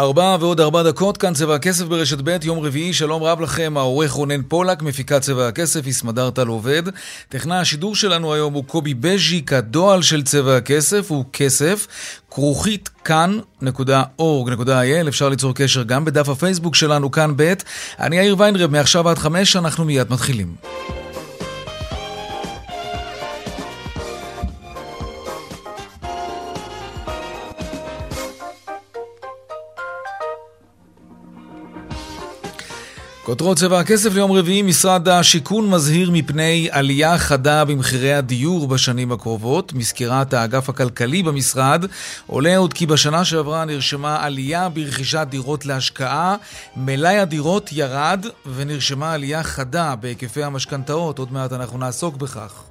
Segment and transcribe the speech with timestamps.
[0.00, 4.10] ארבע ועוד ארבע דקות, כאן צבע הכסף ברשת ב', יום רביעי, שלום רב לכם, העורך
[4.10, 6.82] רונן פולק, מפיקת צבע הכסף, יסמדר טל עובד.
[7.28, 11.86] טכנאי השידור שלנו היום הוא קובי בז'יק, הדועל של צבע הכסף הוא כסף,
[12.30, 17.54] כרוכית כאן.org.il, אפשר ליצור קשר גם בדף הפייסבוק שלנו, כאן ב'.
[18.00, 20.54] אני יאיר ויינרב, מעכשיו עד חמש, אנחנו מיד מתחילים.
[33.30, 39.72] כותרות צבע הכסף ליום רביעי, משרד השיכון מזהיר מפני עלייה חדה במחירי הדיור בשנים הקרובות.
[39.72, 41.84] מסקירת האגף הכלכלי במשרד
[42.26, 46.36] עולה עוד כי בשנה שעברה נרשמה עלייה ברכישת דירות להשקעה,
[46.76, 51.18] מלאי הדירות ירד ונרשמה עלייה חדה בהיקפי המשכנתאות.
[51.18, 52.69] עוד מעט אנחנו נעסוק בכך.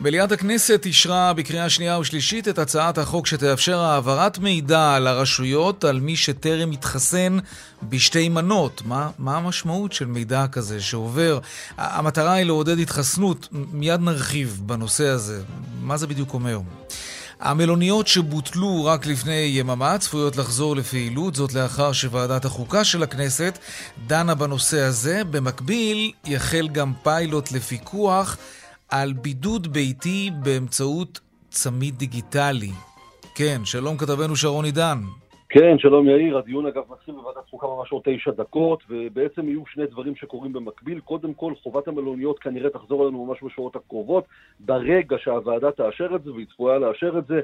[0.00, 6.00] מליאת הכנסת אישרה בקריאה שנייה ושלישית את הצעת החוק שתאפשר העברת מידע על הרשויות על
[6.00, 7.38] מי שטרם התחסן
[7.82, 8.82] בשתי מנות.
[8.84, 11.38] מה, מה המשמעות של מידע כזה שעובר?
[11.78, 15.42] המטרה היא לעודד התחסנות, מיד נרחיב בנושא הזה.
[15.82, 16.60] מה זה בדיוק אומר?
[17.40, 23.58] המלוניות שבוטלו רק לפני יממה צפויות לחזור לפעילות, זאת לאחר שוועדת החוקה של הכנסת
[24.06, 25.22] דנה בנושא הזה.
[25.30, 28.36] במקביל, יחל גם פיילוט לפיקוח
[28.90, 32.72] על בידוד ביתי באמצעות צמיד דיגיטלי.
[33.34, 34.98] כן, שלום כתבנו שרון עידן.
[35.48, 39.86] כן, שלום יאיר, הדיון אגב מתחיל בוועדת חוקה ממש עוד תשע דקות, ובעצם יהיו שני
[39.86, 41.00] דברים שקורים במקביל.
[41.00, 44.24] קודם כל, חובת המלוניות כנראה תחזור אלינו ממש בשבועות הקרובות,
[44.60, 47.40] ברגע שהוועדה תאשר את זה, והיא צפויה לאשר את זה,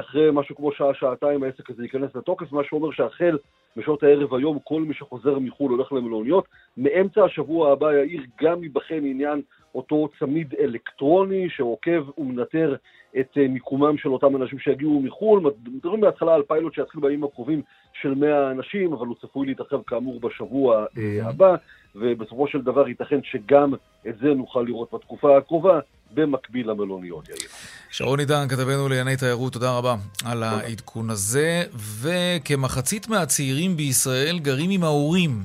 [0.00, 3.38] אחרי משהו כמו שעה-שעתיים העסק הזה ייכנס לתוקף, מה שאומר שהחל
[3.76, 6.44] בשעות הערב היום כל מי שחוזר מחו"ל הולך למלוניות.
[6.76, 9.42] מאמצע השבוע הבא יאיר גם ייבחן עניין
[9.74, 12.76] אותו צמיד אלקטרוני שעוקב ומנטר
[13.20, 15.52] את אה, מיקומם של אותם אנשים שיגיעו מחו"ל.
[15.66, 17.62] מדברים בהתחלה על פיילוט שיתחיל בימים הקרובים
[17.92, 21.54] של 100 אנשים, אבל הוא צפוי להתרחב כאמור בשבוע אה, הבא,
[21.94, 23.74] ובסופו של דבר ייתכן שגם
[24.08, 25.80] את זה נוכל לראות בתקופה הקרובה.
[26.14, 27.48] במקביל למלוניות, יאיר.
[27.90, 31.62] שרון עידן, כתבנו לענייני תיירות, תודה רבה על העדכון הזה.
[31.74, 35.44] וכמחצית מהצעירים בישראל גרים עם ההורים.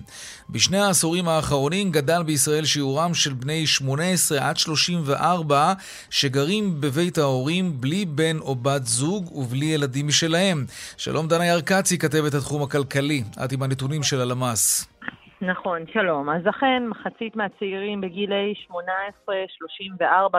[0.49, 5.73] בשני העשורים האחרונים גדל בישראל שיעורם של בני 18 עד 34
[6.09, 10.65] שגרים בבית ההורים בלי בן או בת זוג ובלי ילדים משלהם.
[10.97, 13.23] שלום דנה ירקצי, כתבת התחום הכלכלי.
[13.45, 14.96] את עם הנתונים של הלמ"ס.
[15.41, 16.29] נכון, שלום.
[16.29, 18.73] אז אכן, מחצית מהצעירים בגילי 18-34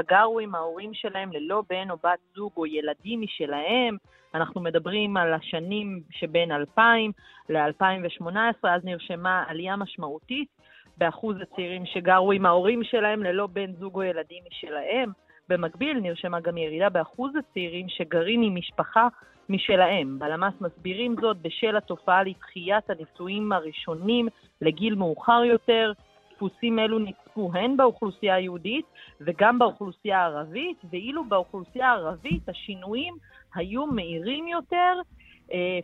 [0.09, 3.97] גרו עם ההורים שלהם ללא בן או בת זוג או ילדים משלהם.
[4.34, 7.12] אנחנו מדברים על השנים שבין 2000
[7.48, 8.28] ל-2018,
[8.62, 10.48] אז נרשמה עלייה משמעותית
[10.97, 15.10] באחוז הצעירים שגרו עם ההורים שלהם ללא בן זוג או ילדים משלהם.
[15.48, 19.09] במקביל נרשמה גם ירידה באחוז הצעירים שגרים עם משפחה
[19.48, 20.19] משלהם.
[20.19, 24.28] בלמ"ס מסבירים זאת בשל התופעה לדחיית הנישואים הראשונים
[24.60, 25.92] לגיל מאוחר יותר.
[26.34, 28.84] דפוסים אלו נצפו הן באוכלוסייה היהודית
[29.20, 33.14] וגם באוכלוסייה הערבית, ואילו באוכלוסייה הערבית השינויים
[33.54, 35.00] היו מהירים יותר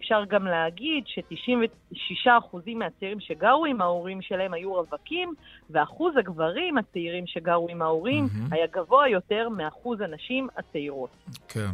[0.01, 5.35] אפשר גם להגיד ש-96% מהצעירים שגרו עם ההורים שלהם היו רווקים,
[5.71, 8.55] ואחוז הגברים הצעירים שגרו עם ההורים mm-hmm.
[8.55, 11.11] היה גבוה יותר מאחוז הנשים הצעירות.
[11.49, 11.71] כן.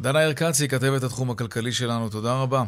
[0.00, 2.62] דנה ירקצי, כתבת התחום הכלכלי שלנו, תודה רבה.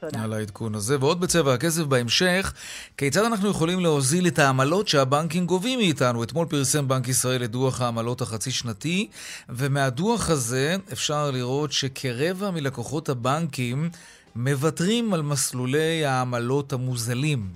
[0.00, 0.22] תודה.
[0.22, 0.96] על העדכון הזה.
[1.00, 2.52] ועוד בצבע הכסף בהמשך,
[2.96, 6.22] כיצד אנחנו יכולים להוזיל את העמלות שהבנקים גובים מאיתנו?
[6.22, 9.08] אתמול פרסם בנק ישראל את דוח העמלות החצי שנתי,
[9.48, 13.90] ומהדוח הזה אפשר לראות שכרבע מלקוחות הבנקים
[14.36, 17.48] מוותרים על מסלולי העמלות המוזלים.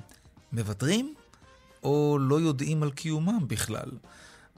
[0.53, 1.15] מוותרים?
[1.83, 3.91] או לא יודעים על קיומם בכלל?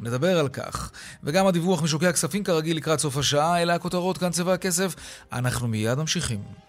[0.00, 0.90] נדבר על כך.
[1.25, 4.94] וגם הדיווח משוקי הכספים כרגיל לקראת סוף השעה, אלה הכותרות כאן צבע הכסף.
[5.32, 6.65] אנחנו מיד ממשיכים.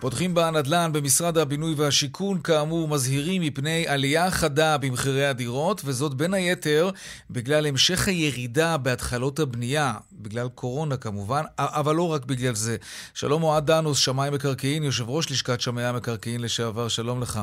[0.00, 6.90] פותחים בנדל"ן במשרד הבינוי והשיכון, כאמור, מזהירים מפני עלייה חדה במחירי הדירות, וזאת בין היתר
[7.30, 12.76] בגלל המשך הירידה בהתחלות הבנייה, בגלל קורונה כמובן, אבל לא רק בגלל זה.
[13.14, 17.40] שלום אוהד דנוס, שמאי מקרקעין, יושב ראש לשכת שמאי המקרקעין לשעבר, שלום לך.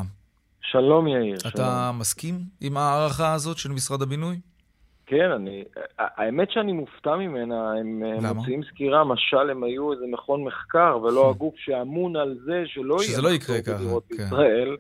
[0.62, 1.38] שלום יאיר.
[1.48, 2.00] אתה שלום.
[2.00, 4.40] מסכים עם ההערכה הזאת של משרד הבינוי?
[5.08, 5.64] כן, אני,
[5.98, 8.34] האמת שאני מופתע ממנה, הם למה?
[8.34, 13.22] מוציאים סקירה, משל הם היו איזה מכון מחקר, ולא הגוף שאמון על זה שלא שזה
[13.22, 14.16] לא יקרה ככה, כן.
[14.18, 14.78] בישראל.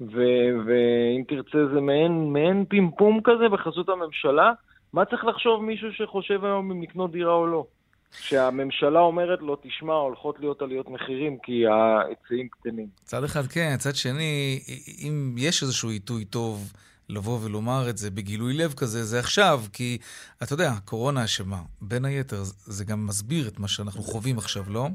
[0.00, 4.52] ואם תרצה זה מעין, מעין פימפום כזה בחסות הממשלה.
[4.92, 7.66] מה צריך לחשוב מישהו שחושב היום אם לקנות דירה או לא?
[8.10, 12.86] כשהממשלה אומרת לו, תשמע, הולכות להיות עליות מחירים כי ההיצעים קטנים.
[13.04, 14.60] צד אחד כן, צד שני,
[15.08, 16.72] אם יש איזשהו עיתוי טוב
[17.10, 19.98] לבוא ולומר את זה בגילוי לב כזה, זה עכשיו, כי
[20.42, 21.60] אתה יודע, קורונה אשמה.
[21.80, 22.42] בין היתר,
[22.76, 24.86] זה גם מסביר את מה שאנחנו חווים עכשיו, לא?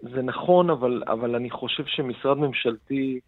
[0.00, 3.20] זה נכון, אבל, אבל אני חושב שמשרד ממשלתי,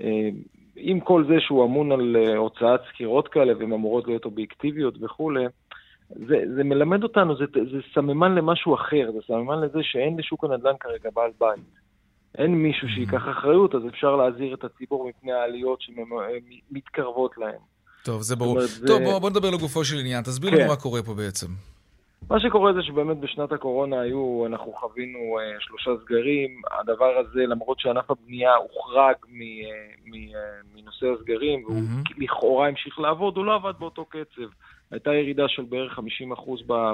[0.00, 0.28] אה,
[0.76, 5.44] עם כל זה שהוא אמון על אה, הוצאת סקירות כאלה, והן אמורות להיות אובייקטיביות וכולי,
[6.08, 10.74] זה, זה מלמד אותנו, זה, זה סממן למשהו אחר, זה סממן לזה שאין לשוק הנדל"ן
[10.80, 11.60] כרגע בעל בית.
[12.38, 17.73] אין מישהו שייקח אחריות, אז אפשר להזהיר את הציבור מפני העליות שמתקרבות להם.
[18.04, 18.56] טוב, זה ברור.
[18.56, 19.04] אומרת, טוב, זה...
[19.04, 20.22] בוא, בוא נדבר לגופו של עניין.
[20.22, 20.56] תסביר כן.
[20.56, 21.46] לנו מה קורה פה בעצם.
[22.30, 26.62] מה שקורה זה שבאמת בשנת הקורונה היו, אנחנו חווינו uh, שלושה סגרים.
[26.80, 29.64] הדבר הזה, למרות שענף הבנייה הוחרג מ, uh,
[30.06, 30.36] מ, uh,
[30.74, 32.24] מנושא הסגרים, והוא mm-hmm.
[32.24, 34.48] לכאורה המשיך לעבוד, הוא לא עבד באותו קצב.
[34.90, 36.02] הייתה ירידה של בערך 50%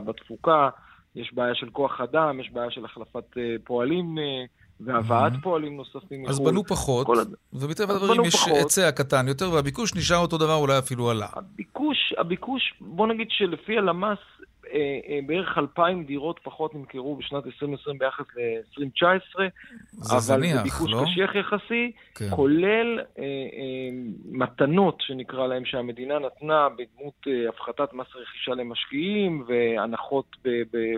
[0.05, 0.69] בתפוקה,
[1.17, 4.19] יש בעיה של כוח אדם, יש בעיה של החלפת uh, פועלים.
[4.19, 4.49] Uh,
[4.85, 5.43] והבאת mm-hmm.
[5.43, 6.31] פועלים נוספים מחו"ל.
[6.31, 7.17] אז בנו פחות, כל...
[7.53, 11.27] ומטבע הדברים יש היצע קטן יותר, והביקוש נשאר אותו דבר, אולי אפילו עלה.
[11.33, 14.19] הביקוש, הביקוש, בוא נגיד שלפי הלמ"ס,
[14.73, 19.41] אה, אה, בערך 2,000 דירות פחות נמכרו בשנת 2020 ביחס ל-2019.
[19.91, 20.39] זה זניח, לא?
[20.39, 22.31] אבל זה ביקוש קשיח יחסי, כן.
[22.31, 23.91] כולל אה, אה,
[24.31, 30.37] מתנות, שנקרא להם, שהמדינה נתנה בדמות אה, הפחתת מס רכישה למשקיעים והנחות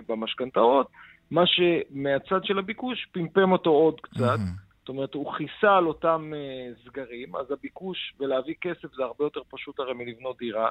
[0.07, 0.87] במשכנתאות.
[1.31, 4.37] מה שמהצד של הביקוש פמפם אותו עוד קצת.
[4.79, 9.41] זאת אומרת, הוא כיסה על אותם uh, סגרים, אז הביקוש ולהביא כסף זה הרבה יותר
[9.49, 10.69] פשוט הרי מלבנות דירה.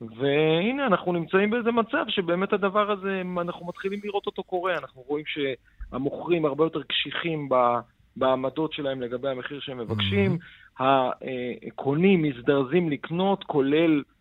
[0.00, 4.78] והנה, אנחנו נמצאים באיזה מצב שבאמת הדבר הזה, אנחנו מתחילים לראות אותו קורה.
[4.78, 7.48] אנחנו רואים שהמוכרים הרבה יותר קשיחים
[8.16, 10.38] בעמדות שלהם לגבי המחיר שהם מבקשים.
[10.78, 14.11] הקונים מזדרזים לקנות, כולל אה,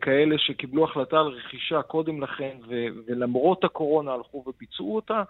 [0.00, 5.22] כאלה שקיבלו החלטה על רכישה קודם לכן, ולמרות הקורונה הלכו וביצעו אותה,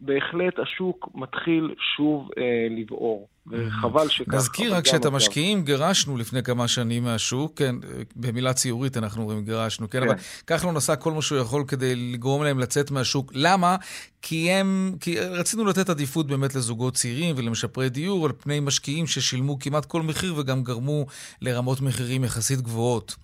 [0.00, 4.36] בהחלט השוק מתחיל שוב אה, לבעור, וחבל שככה.
[4.36, 7.74] נזכיר רק שאת המשקיעים גירשנו לפני כמה שנים מהשוק, כן,
[8.16, 10.08] במילה ציורית אנחנו אומרים גירשנו, כן, כן.
[10.08, 10.16] אבל
[10.46, 13.32] כחלון עשה כל מה שהוא יכול כדי לגרום להם לצאת מהשוק.
[13.34, 13.76] למה?
[14.22, 19.58] כי הם, כי רצינו לתת עדיפות באמת לזוגות צעירים ולמשפרי דיור, על פני משקיעים ששילמו
[19.58, 21.06] כמעט כל מחיר וגם גרמו
[21.42, 23.16] לרמות מחירים יחסית גבוהות.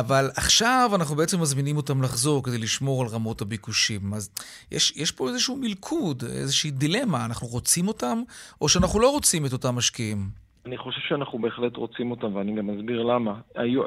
[0.00, 4.14] אבל עכשיו אנחנו בעצם מזמינים אותם לחזור כדי לשמור על רמות הביקושים.
[4.14, 4.30] אז
[4.70, 7.24] יש, יש פה איזשהו מלכוד, איזושהי דילמה.
[7.24, 8.18] אנחנו רוצים אותם,
[8.60, 10.18] או שאנחנו לא רוצים את אותם משקיעים?
[10.66, 13.40] אני חושב שאנחנו בהחלט רוצים אותם, ואני גם אסביר למה.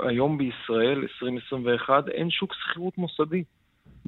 [0.07, 3.44] היום בישראל, 2021, אין שוק שכירות מוסדי.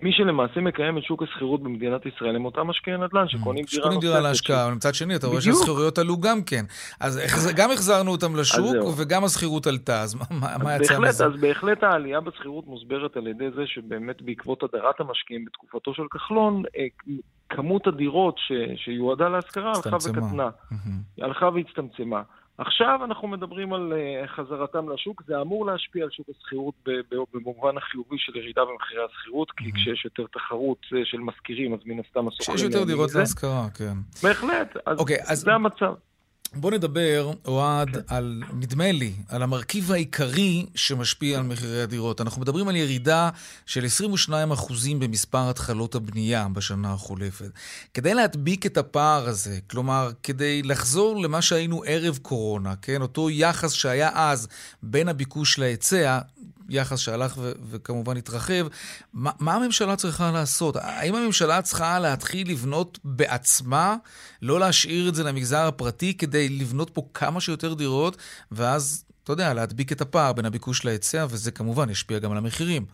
[0.02, 3.72] מי שלמעשה מקיים את שוק השכירות במדינת ישראל הם אותם משקיעי נדל"ן שקונים דירה נוספת.
[3.72, 6.66] שקונים דירה להשקעה, אבל מצד שני אתה רואה שהשכירויות עלו גם כן.
[7.00, 10.16] אז גם החזרנו אותם לשוק וגם השכירות עלתה, אז
[10.64, 11.26] מה יצא מזה?
[11.26, 16.64] אז בהחלט העלייה בשכירות מוסברת על ידי זה שבאמת בעקבות הדרת המשקיעים בתקופתו של כחלון,
[16.78, 16.86] אה,
[17.50, 18.36] כמות הדירות
[18.76, 20.50] שיועדה להשכרה הלכה וקטנה.
[21.22, 22.22] הלכה והצטמצמה.
[22.58, 26.76] עכשיו אנחנו מדברים על uh, חזרתם לשוק, זה אמור להשפיע על שוק השכירות
[27.34, 29.76] במובן החיובי של ירידה במחירי השכירות, כי mm-hmm.
[29.76, 32.58] כשיש יותר תחרות uh, של משכירים, אז מן הסתם השוכרים...
[32.58, 33.94] כשיש יותר דירות להשכרה, כן.
[34.24, 35.94] בהחלט, אז, okay, אוקיי, אז זה המצב.
[36.54, 38.04] בוא נדבר, אוהד.
[38.08, 42.22] על, נדמה לי, על המרכיב העיקרי שמשפיע על מחירי הדירות.
[42.22, 43.30] אנחנו מדברים על ירידה
[43.66, 43.86] של
[44.30, 44.32] 22%
[45.00, 47.50] במספר התחלות הבנייה בשנה החולפת.
[47.94, 53.02] כדי להדביק את הפער הזה, כלומר, כדי לחזור למה שהיינו ערב קורונה, כן?
[53.02, 54.48] אותו יחס שהיה אז
[54.84, 56.20] בין הביקוש להיצע,
[56.70, 58.68] יחס שהלך ו- וכמובן התרחב.
[59.14, 60.76] מה, מה הממשלה צריכה לעשות?
[60.76, 63.96] האם הממשלה צריכה להתחיל לבנות בעצמה,
[64.42, 68.18] לא להשאיר את זה למגזר הפרטי כדי לבנות פה כמה שיותר דירות,
[68.52, 72.86] ואז, אתה יודע, להדביק את הפער בין הביקוש להיצע, וזה כמובן ישפיע גם על המחירים.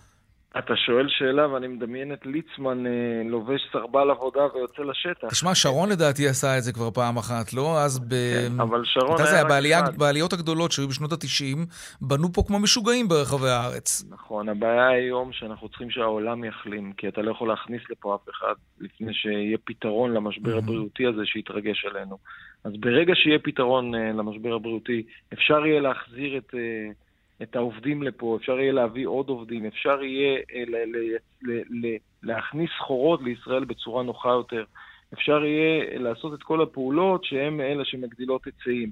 [0.57, 2.91] אתה שואל שאלה ואני מדמיין את ליצמן אה,
[3.25, 5.27] לובש סרבל עבודה ויוצא לשטח.
[5.27, 7.79] תשמע, שרון לדעתי עשה את זה כבר פעם אחת, לא?
[7.79, 8.13] אז ב...
[8.13, 9.97] כן, אבל שרון היה רק בעלייה, אחד.
[9.97, 11.57] בעליות הגדולות שהיו בשנות ה-90,
[12.01, 14.05] בנו פה כמו משוגעים ברחבי הארץ.
[14.09, 18.53] נכון, הבעיה היום שאנחנו צריכים שהעולם יחלים, כי אתה לא יכול להכניס לפה אף אחד
[18.79, 22.17] לפני שיהיה פתרון למשבר הבריאותי הזה שיתרגש עלינו.
[22.63, 26.53] אז ברגע שיהיה פתרון אה, למשבר הבריאותי, אפשר יהיה להחזיר את...
[27.43, 31.97] את העובדים לפה, אפשר יהיה להביא עוד עובדים, אפשר יהיה אה, ל- ל- ל- ל-
[32.23, 34.63] להכניס סחורות לישראל בצורה נוחה יותר,
[35.13, 38.91] אפשר יהיה לעשות את כל הפעולות שהן אלה שמגדילות היצעים.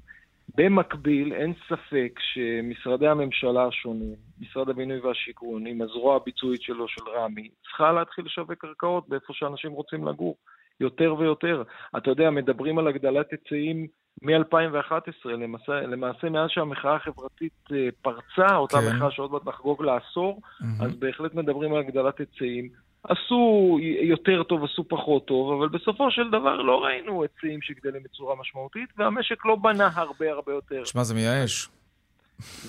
[0.56, 7.50] במקביל, אין ספק שמשרדי הממשלה השונים, משרד הבינוי והשיכון, עם הזרוע הביצועית שלו, של רמ"י,
[7.64, 10.36] צריכה להתחיל לשווק קרקעות באיפה שאנשים רוצים לגור,
[10.82, 11.64] יותר ויותר.
[11.98, 13.88] אתה יודע, מדברים על הגדלת היצעים
[14.22, 18.96] מ-2011, למעשה, למעשה מאז שהמחאה החברתית אה, פרצה, אותה כן.
[18.96, 20.86] מחאה שעוד מעט נחגוג לעשור, mm-hmm.
[20.86, 22.70] אז בהחלט מדברים על הגדלת היצעים.
[23.04, 28.36] עשו יותר טוב, עשו פחות טוב, אבל בסופו של דבר לא ראינו היצעים שגדלים בצורה
[28.40, 30.86] משמעותית, והמשק לא בנה הרבה הרבה יותר.
[30.86, 31.70] שמע, זה מייאש.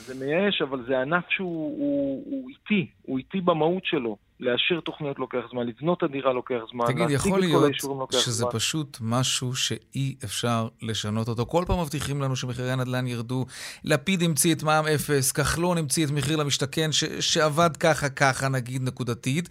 [0.07, 4.17] זה מייאש, אבל זה ענף שהוא הוא, הוא איטי, הוא איטי במהות שלו.
[4.43, 7.73] לאשר תוכניות לוקח זמן, לבנות את הדירה לוקח זמן, תגיד, יכול להיות
[8.11, 8.50] שזה זמן.
[8.52, 11.47] פשוט משהו שאי אפשר לשנות אותו.
[11.47, 13.47] כל פעם מבטיחים לנו שמחירי הנדל"ן ירדו.
[13.85, 18.83] לפיד המציא את מע"מ אפס, כחלון המציא את מחיר למשתכן, ש- שעבד ככה ככה, נגיד,
[18.83, 19.49] נקודתית.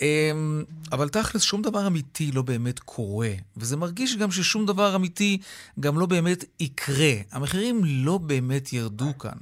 [0.00, 5.38] אמ, אבל תכלס, שום דבר אמיתי לא באמת קורה, וזה מרגיש גם ששום דבר אמיתי
[5.80, 7.14] גם לא באמת יקרה.
[7.32, 9.38] המחירים לא באמת ירדו כאן.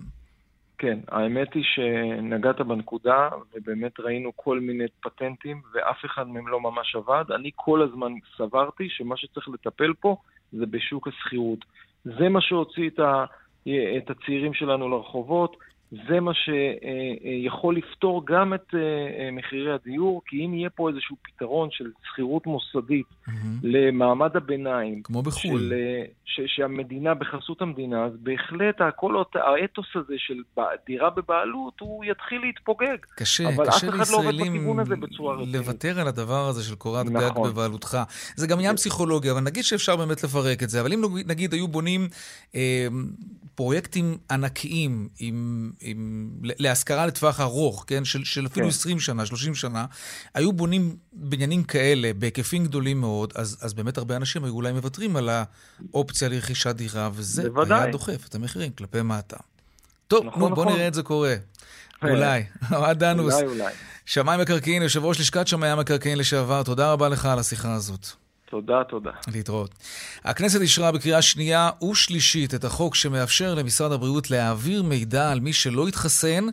[0.79, 6.97] כן, האמת היא שנגעת בנקודה, ובאמת ראינו כל מיני פטנטים, ואף אחד מהם לא ממש
[6.97, 7.25] עבד.
[7.35, 10.17] אני כל הזמן סברתי שמה שצריך לטפל פה
[10.53, 11.59] זה בשוק השכירות.
[12.05, 13.25] זה מה שהוציא את, ה,
[13.69, 15.57] את הצעירים שלנו לרחובות,
[15.93, 21.17] זה מה שיכול לפתור גם את אה, אה, מחירי הדיור, כי אם יהיה פה איזשהו
[21.23, 23.33] פתרון של שכירות מוסדית mm-hmm.
[23.63, 30.15] למעמד הביניים, כמו בחו"ל, של, אה, ש, שהמדינה בחסות המדינה, אז בהחלט הכל האתוס הזה
[30.19, 30.35] של
[30.87, 32.97] דירה בבעלות, הוא יתחיל להתפוגג.
[33.17, 33.93] קשה, קשה לא
[34.97, 35.55] בצורה רצינית.
[35.55, 37.45] לוותר על הדבר הזה של קורת נכון.
[37.45, 37.99] גג בבעלותך.
[38.37, 40.81] זה גם עניין פסיכולוגי, אבל נגיד שאפשר באמת לפרק את זה.
[40.81, 42.09] אבל אם נגיד היו בונים
[42.55, 42.87] אה,
[43.55, 45.71] פרויקטים ענקיים עם...
[45.81, 48.05] עם, להשכרה לטווח ארוך, כן?
[48.05, 48.71] של, של אפילו כן.
[48.71, 49.87] 20 שנה, 30 שנה,
[50.35, 55.17] היו בונים בניינים כאלה בהיקפים גדולים מאוד, אז, אז באמת הרבה אנשים היו אולי מוותרים
[55.17, 55.31] על
[55.93, 57.83] האופציה לרכישת דירה, וזה בוודאי.
[57.83, 59.37] היה דוחף את המחירים כלפי מטה.
[60.09, 60.75] טוב, נכון, נו, בוא נכון.
[60.75, 61.35] נראה את זה קורה.
[62.03, 62.45] אולי.
[62.73, 63.35] אוהד דנוס.
[64.07, 68.07] שמאי מקרקעין, יושב ראש לשכת שמאי המקרקעין לשעבר, תודה רבה לך על השיחה הזאת.
[68.51, 69.11] תודה, תודה.
[69.35, 69.71] להתראות.
[70.25, 75.89] הכנסת אישרה בקריאה שנייה ושלישית את החוק שמאפשר למשרד הבריאות להעביר מידע על מי שלא
[75.89, 76.47] התחסן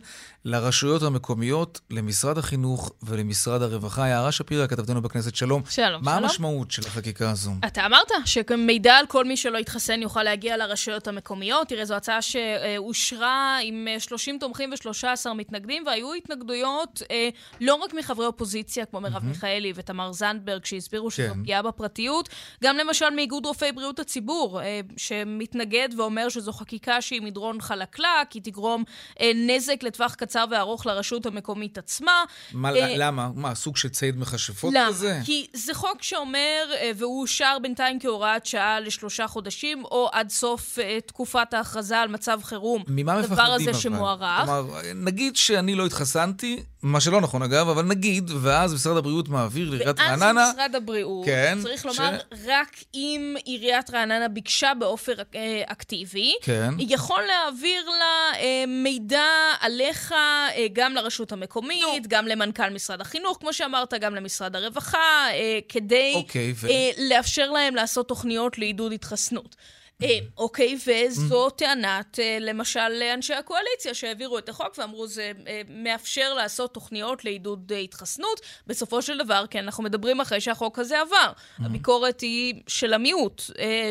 [0.44, 4.08] לרשויות המקומיות, למשרד החינוך ולמשרד הרווחה.
[4.08, 5.62] יערה שפירא, כתבתנו בכנסת, שלום.
[5.70, 6.24] שלום, מה שלום.
[6.24, 7.50] המשמעות של החקיקה הזו?
[7.66, 11.68] אתה אמרת שמידע על כל מי שלא התחסן יוכל להגיע לרשויות המקומיות.
[11.68, 17.28] תראה, זו הצעה שאושרה עם 30 תומכים ו-13 מתנגדים, והיו התנגדויות אה,
[17.60, 19.24] לא רק מחברי אופוזיציה, כמו מרב mm-hmm.
[19.24, 21.40] מיכאלי ותמר זנדברג, שהסבירו שזו כן.
[21.40, 22.28] פגיעה בפרטיות,
[22.64, 28.42] גם למשל מאיגוד רופאי בריאות הציבור, אה, שמתנגד ואומר שזו חקיקה שהיא מדרון חלקלק, היא
[28.42, 28.84] תגרום
[29.20, 30.27] אה, נזק לטווח קצר.
[30.28, 32.24] קצר וארוך לרשות המקומית עצמה.
[32.52, 33.28] מה, אה, למה?
[33.34, 34.88] מה, סוג של ציד מכשפות למה?
[34.88, 35.12] כזה?
[35.14, 35.24] למה?
[35.24, 40.78] כי זה חוק שאומר, אה, והוא אושר בינתיים כהוראת שעה לשלושה חודשים, או עד סוף
[40.78, 42.82] אה, תקופת ההכרזה על מצב חירום.
[42.88, 43.42] ממה מפחדים אבל?
[43.42, 44.44] הדבר הזה שמוארך.
[44.44, 49.70] כלומר, נגיד שאני לא התחסנתי, מה שלא נכון אגב, אבל נגיד, ואז משרד הבריאות מעביר
[49.70, 50.40] לעיריית רעננה...
[50.40, 52.38] ואז משרד הבריאות, כן, צריך לומר, ש...
[52.46, 56.74] רק אם עיריית רעננה ביקשה באופן אה, אקטיבי, כן.
[56.78, 59.26] יכול להעביר לה אה, מידע
[59.60, 62.08] עליך אה, גם לרשות המקומית, no.
[62.08, 66.68] גם למנכ"ל משרד החינוך, כמו שאמרת, גם למשרד הרווחה, אה, כדי אוקיי, ו...
[66.68, 69.56] אה, לאפשר להם לעשות תוכניות לעידוד התחסנות.
[70.02, 76.34] אה, אוקיי, וזו טענת, אה, למשל, אנשי הקואליציה שהעבירו את החוק ואמרו, זה אה, מאפשר
[76.34, 78.40] לעשות תוכניות לעידוד התחסנות.
[78.66, 81.32] בסופו של דבר, כן, אנחנו מדברים אחרי שהחוק הזה עבר.
[81.58, 83.42] הביקורת היא של המיעוט,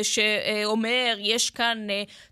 [0.02, 1.78] שאומר, יש כאן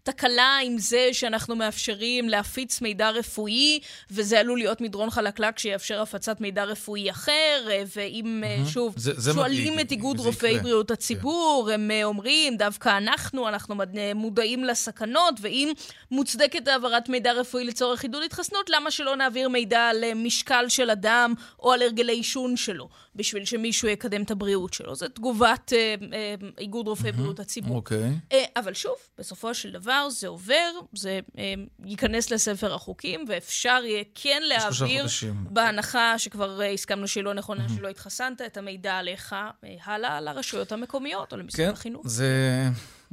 [0.02, 3.80] תקלה עם זה שאנחנו מאפשרים להפיץ מידע רפואי,
[4.10, 8.94] וזה עלול להיות מדרון חלקלק שיאפשר הפצת מידע רפואי אחר, ואם, שוב,
[9.34, 11.74] שואלים את איגוד רופאי בריאות הציבור, כן.
[11.74, 13.65] הם אומרים, דווקא אנחנו, אנחנו...
[13.70, 15.72] אנחנו מודעים לסכנות, ואם
[16.10, 21.34] מוצדקת העברת מידע רפואי לצורך עידוד התחסנות, למה שלא נעביר מידע על משקל של אדם
[21.58, 24.94] או על הרגלי עישון שלו, בשביל שמישהו יקדם את הבריאות שלו?
[24.94, 27.76] זו תגובת אה, אה, איגוד רופאי בריאות הציבור.
[27.76, 28.10] אוקיי.
[28.32, 31.54] אה, אבל שוב, בסופו של דבר זה עובר, זה אה,
[31.84, 35.06] ייכנס לספר החוקים, ואפשר יהיה כן להעביר,
[35.50, 39.48] בהנחה שכבר אה, הסכמנו שהיא לא נכונה, שלא התחסנת, את המידע עליך אה,
[39.84, 42.08] הלאה לרשויות המקומיות או למשרד כן, החינוך.
[42.08, 42.28] זה,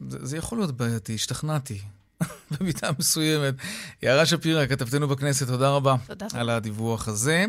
[0.10, 1.80] זה, זה יכול להיות בעייתי, השתכנעתי.
[2.52, 3.54] במידה מסוימת.
[4.04, 5.96] יערה שפירא, כתבתנו בכנסת, תודה רבה.
[6.08, 6.26] תודה.
[6.34, 7.46] על הדיווח הזה.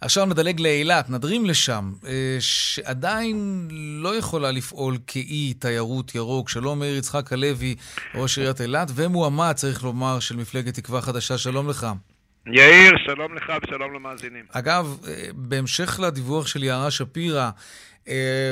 [0.00, 3.68] עכשיו נדלג לאילת, נדרים לשם, אה, שעדיין
[4.02, 6.48] לא יכולה לפעול כאי תיירות ירוק.
[6.48, 7.74] שלום מאיר יצחק הלוי,
[8.14, 11.38] ראש עיריית אילת, ומועמד, צריך לומר, של מפלגת תקווה חדשה.
[11.38, 11.86] שלום לך.
[12.46, 14.44] יאיר, שלום לך ושלום למאזינים.
[14.52, 17.50] אגב, אה, בהמשך לדיווח של יערה שפירא,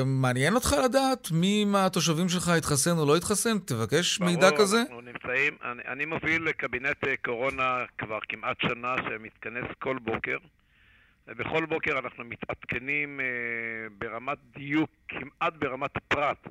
[0.07, 3.59] מעניין אותך לדעת מי מהתושבים שלך התחסן או לא התחסן?
[3.59, 4.77] תבקש ברור, מידע כזה?
[4.89, 10.37] ברור, אנחנו נמצאים, אני, אני מוביל קבינט אה, קורונה כבר כמעט שנה שמתכנס כל בוקר.
[11.29, 13.27] ובכל בוקר אנחנו מתעדכנים אה,
[13.99, 16.49] ברמת דיוק, כמעט ברמת הפרט,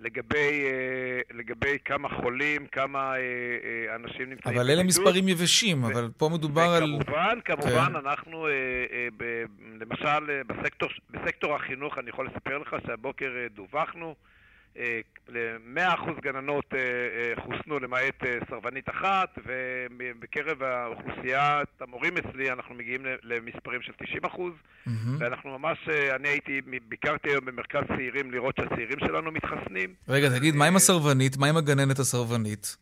[0.00, 5.86] לגבי, אה, לגבי כמה חולים, כמה אה, אה, אנשים נמצאים אבל אלה מספרים יבשים, ו-
[5.86, 7.04] אבל פה מדובר וכמובן, על...
[7.04, 7.96] כמובן, כמובן, כן.
[7.96, 8.46] אנחנו,
[9.16, 9.44] ב-
[9.80, 14.14] למשל, בסקטור, בסקטור החינוך, אני יכול לספר לך שהבוקר דווחנו,
[15.28, 16.74] ל-100% גננות
[17.36, 23.92] חוסנו למעט סרבנית אחת, ובקרב האוכלוסיית המורים אצלי אנחנו מגיעים למספרים של
[24.24, 24.90] 90%, mm-hmm.
[25.18, 25.78] ואנחנו ממש,
[26.16, 29.94] אני הייתי, ביקרתי היום במרכז צעירים לראות שהצעירים שלנו מתחסנים.
[30.08, 31.36] רגע, תגיד, מה עם הסרבנית?
[31.36, 32.76] מה עם הגננת הסרבנית?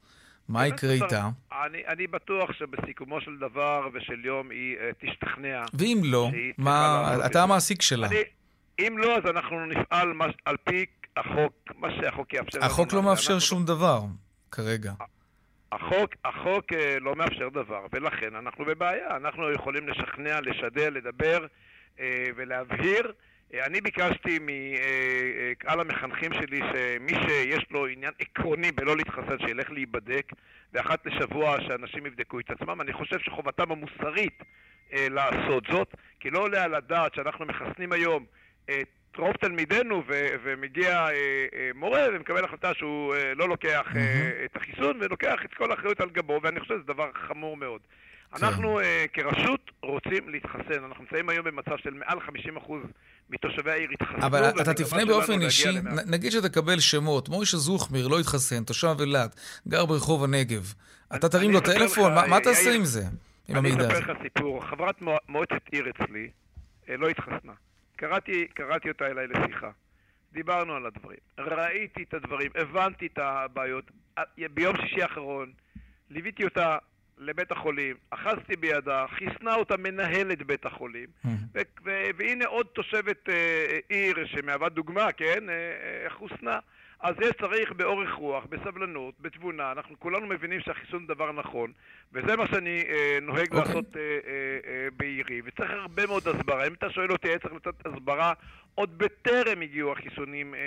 [0.48, 1.28] מה יקרה איתה?
[1.64, 5.62] אני, אני בטוח שבסיכומו של דבר ושל יום היא uh, תשתכנע.
[5.74, 8.06] ואם לא, מה, אתה המעסיק שלה.
[8.06, 8.16] אני,
[8.78, 12.64] אם לא, אז אנחנו נפעל מש, על פי החוק, מה שהחוק יאפשר.
[12.64, 13.38] החוק לא מאפשר.
[13.38, 14.00] שום דבר,
[14.52, 14.92] כרגע.
[15.72, 19.16] החוק, החוק uh, לא מאפשר דבר, ולכן אנחנו בבעיה.
[19.16, 21.46] אנחנו יכולים לשכנע, לשדל, לדבר
[21.96, 22.00] uh,
[22.36, 23.12] ולהבהיר.
[23.66, 30.32] אני ביקשתי מקהל המחנכים שלי שמי שיש לו עניין עקרוני בלא להתחסן, שילך להיבדק,
[30.72, 32.80] ואחת לשבוע שאנשים יבדקו את עצמם.
[32.80, 34.42] אני חושב שחובתם המוסרית
[34.92, 38.26] אה, לעשות זאת, כי לא עולה על הדעת שאנחנו מחסנים היום
[39.18, 41.10] רוב תלמידינו ו- ומגיע אה,
[41.54, 46.00] אה, מורה ומקבל החלטה שהוא אה, לא לוקח אה, את החיסון ולוקח את כל האחריות
[46.00, 47.80] על גבו, ואני חושב שזה דבר חמור מאוד.
[48.34, 48.44] כן.
[48.44, 50.84] אנחנו אה, כרשות רוצים להתחסן.
[50.84, 52.18] אנחנו נמצאים היום במצב של מעל
[52.58, 52.72] 50%
[53.30, 54.26] מתושבי העיר התחסנו.
[54.26, 55.68] אבל אתה תפנה באופן אישי,
[56.06, 60.72] נגיד שתקבל שמות, מוישה זוכמיר לא התחסן, תושב אילת, גר ברחוב הנגב.
[61.16, 63.02] אתה תרים לו טלפון, מה תעשה עם זה,
[63.48, 63.86] עם המידע הזה?
[63.86, 64.64] אני אספר לך סיפור.
[64.66, 64.96] חברת
[65.28, 66.28] מועצת עיר אצלי
[66.88, 67.52] אה, לא התחסנה.
[67.96, 69.70] קראתי, קראתי אותה אליי לשיחה.
[70.32, 71.18] דיברנו על הדברים.
[71.38, 73.90] ראיתי את הדברים, הבנתי את הבעיות.
[74.54, 75.52] ביום שישי האחרון
[76.10, 76.78] ליוויתי אותה
[77.18, 81.06] לבית החולים, אחזתי בידה, חיסנה אותה מנהלת בית החולים,
[82.16, 86.58] והנה עוד תושבת אה, עיר שמהווה דוגמה, כן, אה, אה, חוסנה.
[87.00, 91.72] אז זה צריך באורך רוח, בסבלנות, בתבונה, אנחנו כולנו מבינים שהחיסון זה דבר נכון,
[92.12, 93.56] וזה מה שאני אה, נוהג okay.
[93.56, 93.74] אוקיי.
[93.74, 94.16] לעשות אה, אה,
[94.66, 96.66] אה, בעירי, וצריך הרבה מאוד הסברה.
[96.66, 98.32] אם אתה שואל אותי, היה צריך לתת הסברה
[98.74, 100.64] עוד בטרם הגיעו החיסונים אה, אה,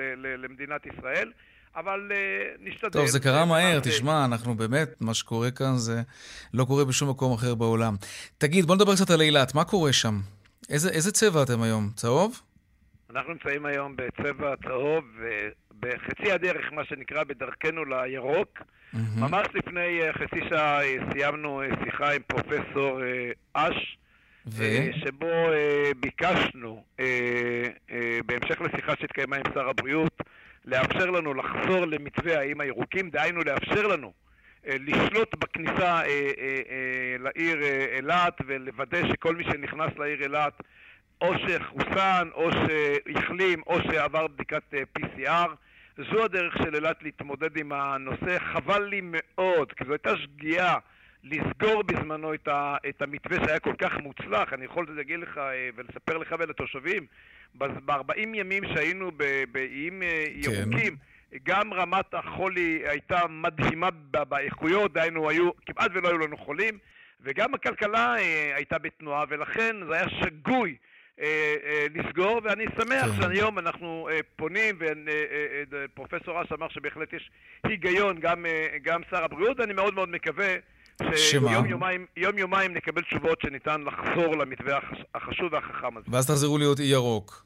[0.00, 1.32] אה, למדינת ישראל.
[1.76, 2.90] אבל uh, נשתדל.
[2.90, 6.02] טוב, זה קרה מהר, תשמע, אנחנו באמת, מה שקורה כאן זה
[6.54, 7.96] לא קורה בשום מקום אחר בעולם.
[8.38, 10.20] תגיד, בוא נדבר קצת על אילת, מה קורה שם?
[10.68, 11.90] איזה, איזה צבע אתם היום?
[11.94, 12.40] צהוב?
[13.14, 15.04] אנחנו נמצאים היום בצבע צהוב,
[15.80, 18.58] בחצי הדרך, מה שנקרא, בדרכנו לירוק.
[18.58, 18.98] Mm-hmm.
[19.20, 23.00] ממש לפני uh, חצי שעה uh, סיימנו שיחה עם פרופסור
[23.52, 23.98] אש.
[24.46, 24.64] ו...
[24.92, 25.30] שבו
[26.00, 26.84] ביקשנו,
[28.26, 30.22] בהמשך לשיחה שהתקיימה עם שר הבריאות,
[30.64, 34.12] לאפשר לנו לחזור למתווה האיים הירוקים, דהיינו לאפשר לנו
[34.66, 37.58] אה, לשלוט בכניסה אה, אה, לעיר
[37.96, 40.62] אילת ולוודא שכל מי שנכנס לעיר אילת
[41.20, 45.48] או שחוסן, או שהחלים, או שעבר בדיקת PCR.
[45.96, 48.38] זו הדרך של אילת להתמודד עם הנושא.
[48.38, 50.76] חבל לי מאוד, כי זו הייתה שגיאה
[51.24, 54.52] לסגור בזמנו את, ה, את המתווה שהיה כל כך מוצלח.
[54.52, 55.40] אני יכול להגיד לך
[55.76, 57.06] ולספר לך ולתושבים
[57.54, 59.10] ב-40 ימים שהיינו
[59.52, 60.52] באיים אה, כן.
[60.52, 60.96] ירוקים,
[61.42, 63.88] גם רמת החולי הייתה מדהימה
[64.28, 66.78] באיכויות, דהיינו, היו, כמעט ולא היו לנו חולים,
[67.20, 70.76] וגם הכלכלה אה, הייתה בתנועה, ולכן זה היה שגוי.
[71.20, 73.22] אה, אה, לסגור, ואני שמח כן.
[73.22, 74.78] שהיום אנחנו אה, פונים,
[75.70, 77.30] ופרופסור אש אמר שבהחלט יש
[77.64, 78.46] היגיון, גם,
[78.82, 80.54] גם שר הבריאות, ואני מאוד מאוד מקווה
[81.16, 84.78] שיום יומיים, יום יומיים נקבל תשובות שניתן לחזור למתווה
[85.14, 86.06] החשוב והחכם הזה.
[86.10, 87.44] ואז תחזרו להיות אי ירוק.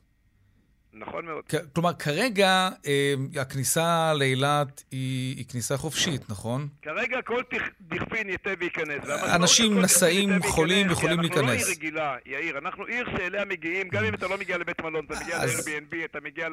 [0.93, 1.45] נכון מאוד.
[1.75, 6.69] כלומר, כרגע אה, הכניסה לאילת היא, היא כניסה חופשית, נכון?
[6.83, 7.43] כרגע כל
[7.81, 9.05] דכפין יתה וייכנס.
[9.35, 11.39] אנשים נשאים, חולים, יכולים להיכנס.
[11.39, 12.59] אנחנו לא עיר רגילה, יאיר.
[12.59, 16.19] אנחנו עיר שאליה מגיעים, גם אם אתה לא מגיע לבית מלון, אתה מגיע ל-Airbnb, אתה
[16.21, 16.49] מגיע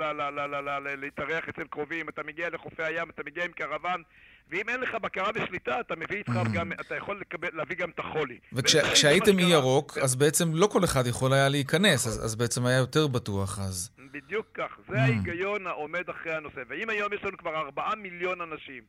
[1.01, 4.03] להתארח אצל קרובים, אתה מגיע לחופי הים, אתה מגיע עם קרוון.
[4.49, 6.33] ואם אין לך בקרה ושליטה, אתה מביא איתך.
[6.53, 8.37] גם, אתה יכול לקבל, להביא גם את החולי.
[8.53, 13.07] וכשהייתם אי ירוק, אז בעצם לא כל אחד יכול היה להיכנס, אז בעצם היה יותר
[13.07, 13.89] בטוח אז.
[14.15, 14.99] בדיוק כך, זה mm-hmm.
[14.99, 16.62] ההיגיון העומד אחרי הנושא.
[16.67, 18.84] ואם היום יש לנו כבר ארבעה מיליון אנשים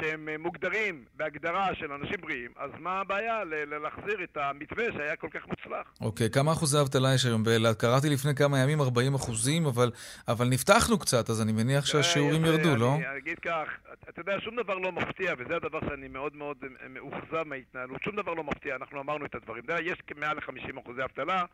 [0.00, 3.44] שהם אה, מוגדרים בהגדרה של אנשים בריאים, אז מה הבעיה
[3.82, 5.92] להחזיר את המתווה שהיה כל כך מוצלח?
[6.00, 7.80] אוקיי, okay, כמה אחוזי אבטלה יש היום באילת?
[7.80, 9.90] קראתי לפני כמה ימים 40 אחוזים, אבל,
[10.28, 12.94] אבל נפתחנו קצת, אז אני מניח שהשיעורים ירדו, אני, לא?
[12.94, 13.68] אני אגיד כך,
[14.08, 18.16] אתה יודע, שום דבר לא מפתיע, וזה הדבר שאני מאוד מאוד אה, מאוכזב מההתנהלות, שום
[18.16, 19.64] דבר לא מפתיע, אנחנו אמרנו את הדברים.
[19.82, 21.44] יש מעל ל-50 אחוזי אבטלה.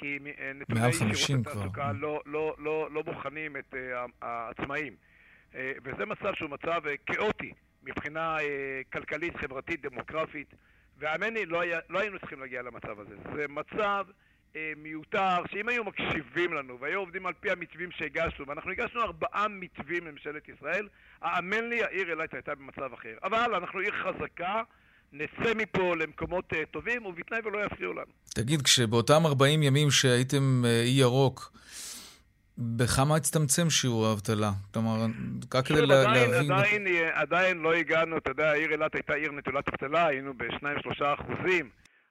[0.00, 3.74] כי אה, נתוני שירות התעסוקה לא, לא, לא, לא בוחנים את
[4.22, 4.96] העצמאים.
[5.54, 7.52] וזה מצב שהוא מצב כאוטי.
[7.82, 10.54] מבחינה אה, כלכלית, חברתית, דמוגרפית,
[10.98, 13.14] והאמן לי, לא, לא היינו צריכים להגיע למצב הזה.
[13.36, 14.06] זה מצב
[14.56, 19.48] אה, מיותר, שאם היו מקשיבים לנו והיו עובדים על פי המתווים שהגשנו, ואנחנו הגשנו ארבעה
[19.48, 20.88] מתווים לממשלת ישראל,
[21.22, 23.16] האמן לי, העיר אילת הייתה במצב אחר.
[23.22, 24.62] אבל אנחנו עיר חזקה.
[25.12, 28.12] נצא מפה למקומות uh, טובים, ובתנאי ולא יפריעו לנו.
[28.34, 31.52] תגיד, כשבאותם 40 ימים שהייתם אה, אי ירוק,
[32.58, 34.50] בכמה הצטמצם שיעור האבטלה?
[34.74, 35.06] כלומר,
[35.54, 36.52] רק כדי להבין...
[36.52, 41.68] עדיין, עדיין לא הגענו, אתה יודע, העיר אילת הייתה עיר נטולת אבטלה, היינו ב-2-3 אחוזים.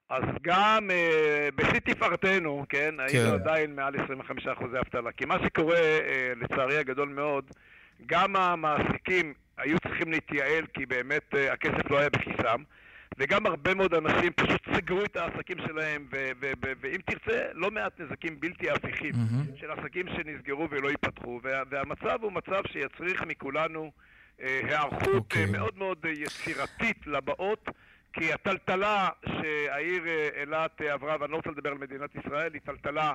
[0.09, 5.11] אז גם אה, בשיא תפארתנו, כן, כן, היינו עדיין מעל 25 אחוזי אבטלה.
[5.11, 7.51] כי מה שקורה, אה, לצערי הגדול מאוד,
[8.05, 12.63] גם המעסיקים היו צריכים להתייעל כי באמת אה, הכסף לא היה בכיסם.
[13.19, 16.07] וגם הרבה מאוד אנשים פשוט סגרו את העסקים שלהם,
[16.81, 19.59] ואם תרצה, לא מעט נזקים בלתי הפיכים mm-hmm.
[19.59, 23.91] של עסקים שנסגרו ולא ייפתחו, וה- והמצב הוא מצב שיצריך מכולנו
[24.41, 25.15] אה, היערכות okay.
[25.15, 25.45] אוקיי.
[25.45, 27.69] אה, מאוד מאוד יצירתית לבאות.
[28.13, 32.61] כי הטלטלה שהעיר אה, אילת אה, עברה, ואני לא רוצה לדבר על מדינת ישראל, היא
[32.65, 33.13] טלטלה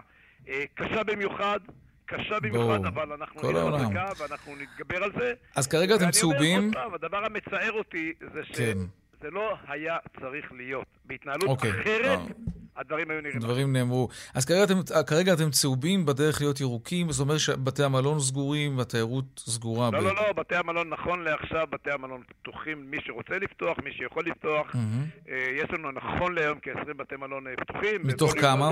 [0.48, 1.60] אה, קשה במיוחד,
[2.06, 5.32] קשה במיוחד, בוא, אבל אנחנו נהיה בדקה ואנחנו נתגבר על זה.
[5.56, 6.40] אז כרגע אתם צהובים.
[6.40, 8.56] ואני אומר עוד פעם, הדבר המצער אותי זה ש...
[8.56, 8.78] כן.
[9.24, 10.87] זה לא היה צריך להיות.
[11.04, 11.50] בהתנהלות okay.
[11.50, 12.32] אוקיי, אחרת, uh,
[12.76, 13.38] הדברים היו נראים.
[13.38, 14.08] דברים נאמרו.
[14.34, 19.42] אז כרגע אתם, כרגע אתם צהובים בדרך להיות ירוקים, זאת אומרת שבתי המלון סגורים והתיירות
[19.46, 19.90] סגורה.
[19.92, 20.02] לא, ב...
[20.02, 24.74] לא, לא, בתי המלון, נכון לעכשיו, בתי המלון פתוחים, מי שרוצה לפתוח, מי שיכול לפתוח.
[24.74, 25.30] Mm-hmm.
[25.32, 28.00] יש לנו נכון להיום כ-20 בתי מלון אה, פתוחים.
[28.04, 28.70] מתוך כמה?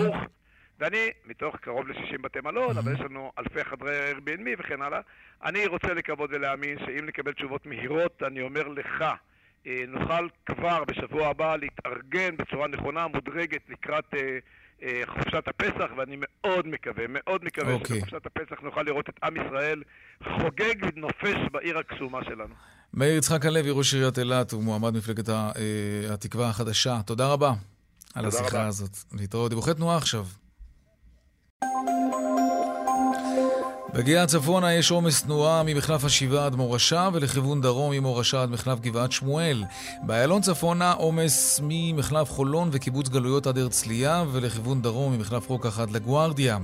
[0.80, 2.80] ואני, מתוך קרוב ל-60 בתי מלון, mm-hmm.
[2.80, 5.00] אבל יש לנו אלפי חדרי Airbnb וכן הלאה.
[5.44, 9.14] אני רוצה לקוות ולהאמין שאם נקבל תשובות מהירות, אני אומר לך, אה,
[9.88, 14.38] נוכל כבר בשבוע הבא להתארגן בצורה נכונה, מודרגת לקראת אה,
[14.82, 17.78] אה, חופשת הפסח, ואני מאוד מקווה, מאוד מקווה okay.
[17.78, 17.96] אוקיי.
[17.96, 19.82] שבחופשת הפסח נוכל לראות את עם ישראל
[20.24, 22.54] חוגג ונופש בעיר הקסומה שלנו.
[22.94, 25.28] מאיר יצחק הלוי, ראש עיריית אילת ומועמד מפלגת
[26.10, 27.52] התקווה החדשה, תודה רבה
[28.14, 28.66] על השיחה רבה.
[28.66, 28.96] הזאת.
[29.12, 30.24] להתראות דיווחי תנועה עכשיו.
[33.94, 39.12] בגיאה צפונה יש עומס תנועה ממחלף השבעה עד מורשה ולכיוון דרום ממורשה עד מחלף גבעת
[39.12, 39.64] שמואל.
[40.02, 46.58] באיילון צפונה עומס ממחלף חולון וקיבוץ גלויות עד הרצליה ולכיוון דרום ממחלף רוקח עד לגוארדיה.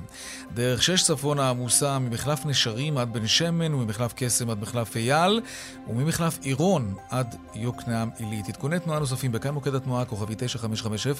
[0.55, 5.41] דרך שש צפונה עמוסה ממחלף נשרים עד בן שמן וממחלף קסם עד מחלף אייל
[5.89, 8.49] וממחלף עירון עד יוקנעם עילית.
[8.49, 11.13] עדכוני תנועה נוספים בכאן מוקד התנועה כוכבי 9550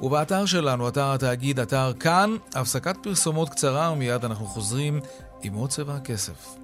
[0.00, 5.00] ובאתר שלנו, אתר התאגיד, אתר כאן, הפסקת פרסומות קצרה ומיד אנחנו חוזרים
[5.42, 6.56] עם עוד צבע הכסף.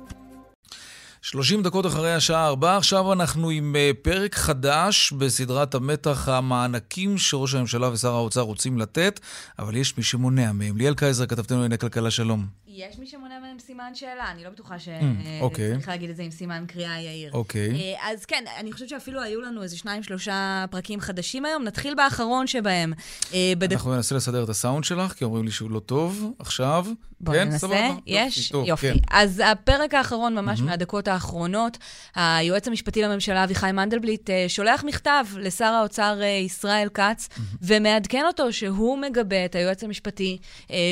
[1.22, 7.54] 30 דקות אחרי השעה 4, עכשיו אנחנו עם אה, פרק חדש בסדרת המתח המענקים שראש
[7.54, 9.20] הממשלה ושר האוצר רוצים לתת,
[9.58, 10.76] אבל יש מי שמונע מהם.
[10.76, 12.65] ליאל קייזר, כתבתנו לענייני כלכלה, שלום.
[12.76, 15.72] יש מי שמונה מהם סימן שאלה, אני לא בטוחה שצריך mm, אוקיי.
[15.86, 17.32] להגיד את זה עם סימן קריאה יאיר.
[17.32, 17.70] אוקיי.
[17.70, 21.64] אה, אז כן, אני חושבת שאפילו היו לנו איזה שניים, שלושה פרקים חדשים היום.
[21.64, 22.92] נתחיל באחרון שבהם.
[23.34, 26.32] אה, אנחנו ננסה לסדר את הסאונד שלך, כי אומרים לי שהוא לא טוב.
[26.38, 26.86] עכשיו,
[27.20, 27.88] בוא כן, ננסה.
[28.06, 28.52] יש?
[28.66, 28.92] יופי.
[28.92, 28.98] כן.
[29.10, 30.60] אז הפרק האחרון, ממש.
[30.60, 31.78] מהדקות האחרונות,
[32.14, 37.28] היועץ המשפטי לממשלה, אביחי מנדלבליט, אה, שולח מכתב לשר האוצר ישראל כץ.
[37.62, 40.38] ומעדכן אותו שהוא מגבה את היועץ המשפטי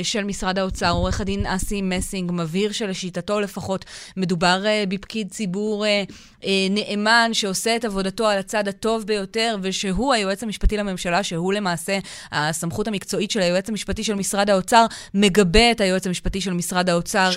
[0.02, 3.84] של משרד האוצר, עורך הדין אסי מסינג מבהיר שלשיטתו לפחות
[4.16, 6.12] מדובר uh, בפקיד ציבור uh,
[6.70, 11.98] נאמן שעושה את עבודתו על הצד הטוב ביותר, ושהוא היועץ המשפטי לממשלה, שהוא למעשה
[12.32, 17.30] הסמכות המקצועית של היועץ המשפטי של משרד האוצר, מגבה את היועץ המשפטי של משרד האוצר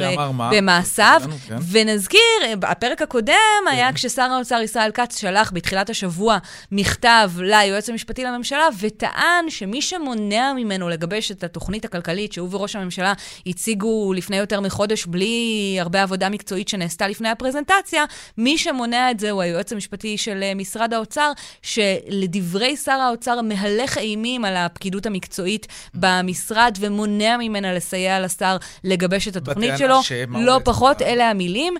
[0.51, 1.21] במעשיו.
[1.47, 1.55] כן.
[1.71, 2.19] ונזכיר,
[2.63, 3.33] הפרק הקודם
[3.65, 3.71] כן.
[3.71, 6.37] היה כששר האוצר ישראל כץ שלח בתחילת השבוע
[6.71, 13.13] מכתב ליועץ המשפטי לממשלה, וטען שמי שמונע ממנו לגבש את התוכנית הכלכלית שהוא וראש הממשלה
[13.45, 14.37] הציגו לפני...
[14.37, 18.05] לפני יותר מחודש בלי הרבה עבודה מקצועית שנעשתה לפני הפרזנטציה,
[18.37, 21.31] מי שמונע את זה הוא היועץ המשפטי של אה, משרד האוצר,
[21.61, 29.35] שלדברי שר האוצר מהלך אימים על הפקידות המקצועית במשרד ומונע ממנה לסייע לשר לגבש את
[29.35, 29.99] התוכנית שלו.
[30.29, 31.73] לא פחות, אלה המילים.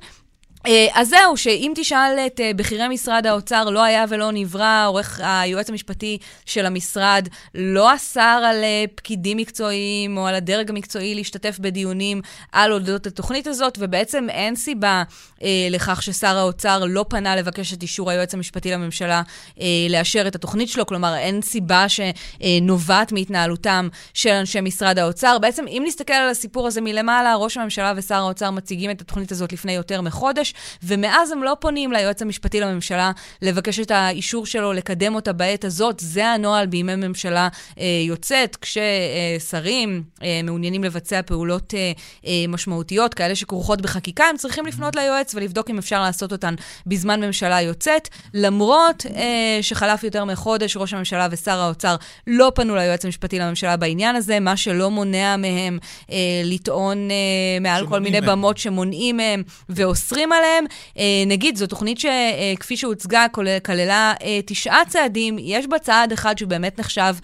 [0.67, 5.19] אה, אז זהו, שאם תשאל את אה, בכירי משרד האוצר, לא היה ולא נברא, עורך
[5.23, 11.59] היועץ המשפטי של המשרד לא אסר על אה, פקידים מקצועיים או על הדרג המקצועי להשתתף
[11.59, 15.03] בדיונים על אודות התוכנית הזאת, ובעצם אין סיבה
[15.43, 19.21] אה, לכך ששר האוצר לא פנה לבקש את אישור היועץ המשפטי לממשלה
[19.61, 25.37] אה, לאשר את התוכנית שלו, כלומר, אין סיבה שנובעת מהתנהלותם של אנשי משרד האוצר.
[25.41, 29.53] בעצם, אם נסתכל על הסיפור הזה מלמעלה, ראש הממשלה ושר האוצר מציגים את התוכנית הזאת
[29.53, 30.53] לפני יותר מחודש.
[30.83, 35.99] ומאז הם לא פונים ליועץ המשפטי לממשלה לבקש את האישור שלו לקדם אותה בעת הזאת.
[35.99, 37.47] זה הנוהל בימי ממשלה
[37.79, 41.91] אה, יוצאת, כששרים אה, מעוניינים לבצע פעולות אה,
[42.25, 47.23] אה, משמעותיות, כאלה שכרוכות בחקיקה, הם צריכים לפנות ליועץ ולבדוק אם אפשר לעשות אותן בזמן
[47.23, 48.09] ממשלה יוצאת.
[48.33, 51.95] למרות אה, שחלף יותר מחודש, ראש הממשלה ושר האוצר
[52.27, 55.79] לא פנו ליועץ המשפטי לממשלה בעניין הזה, מה שלא מונע מהם
[56.11, 57.15] אה, לטעון אה,
[57.61, 58.29] מעל כל מיני מהם.
[58.29, 60.46] במות שמונעים מהם ואוסרים עליהם.
[60.47, 60.65] עליהם.
[60.97, 63.25] אה, נגיד, זו תוכנית שכפי אה, שהוצגה,
[63.63, 67.15] כללה אה, תשעה צעדים, יש בה צעד אחד שבאמת נחשב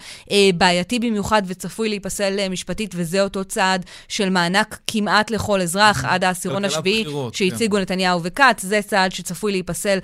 [0.54, 6.64] בעייתי במיוחד וצפוי להיפסל משפטית, וזה אותו צעד של מענק כמעט לכל אזרח עד העשירון
[6.64, 7.82] השביעי שהציגו כן.
[7.82, 8.62] נתניהו וכץ.
[8.62, 9.98] זה צעד שצפוי להיפסל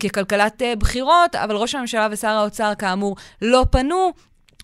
[0.00, 4.12] ככלכלת בחירות, אבל ראש הממשלה ושר האוצר, כאמור, לא פנו.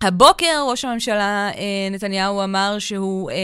[0.02, 3.36] הבוקר ראש הממשלה אה, נתניהו אמר שהוא אה,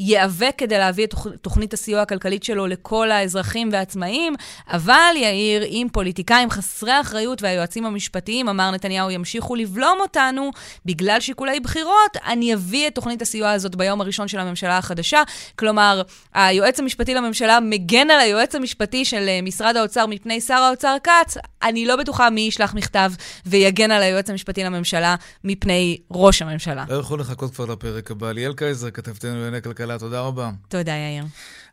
[0.00, 4.34] ייאבק כדי להביא את תוכנית הסיוע הכלכלית שלו לכל האזרחים והעצמאים,
[4.68, 10.50] אבל יאיר, אם פוליטיקאים חסרי אחריות והיועצים המשפטיים, אמר נתניהו, ימשיכו לבלום אותנו
[10.86, 15.22] בגלל שיקולי בחירות, אני אביא את תוכנית הסיוע הזאת ביום הראשון של הממשלה החדשה.
[15.56, 16.02] כלומר,
[16.34, 21.36] היועץ המשפטי לממשלה מגן על היועץ המשפטי של אה, משרד האוצר מפני שר האוצר כץ.
[21.62, 23.12] אני לא בטוחה מי ישלח מכתב
[23.46, 25.14] ויגן על היועץ המשפטי לממשלה
[25.44, 26.84] מפני ראש הממשלה.
[26.88, 28.32] לא יכול לחכות כבר לפרק הבא.
[28.32, 30.50] ליאל קייזר, כתבתנו לענייני כלכלה, תודה רבה.
[30.68, 31.24] תודה, יאיר.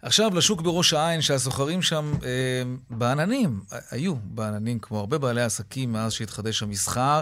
[0.02, 2.30] עכשיו לשוק בראש העין, שהסוחרים שם אה,
[2.90, 3.60] בעננים,
[3.92, 7.20] היו בעננים כמו הרבה בעלי עסקים מאז שהתחדש המסחר.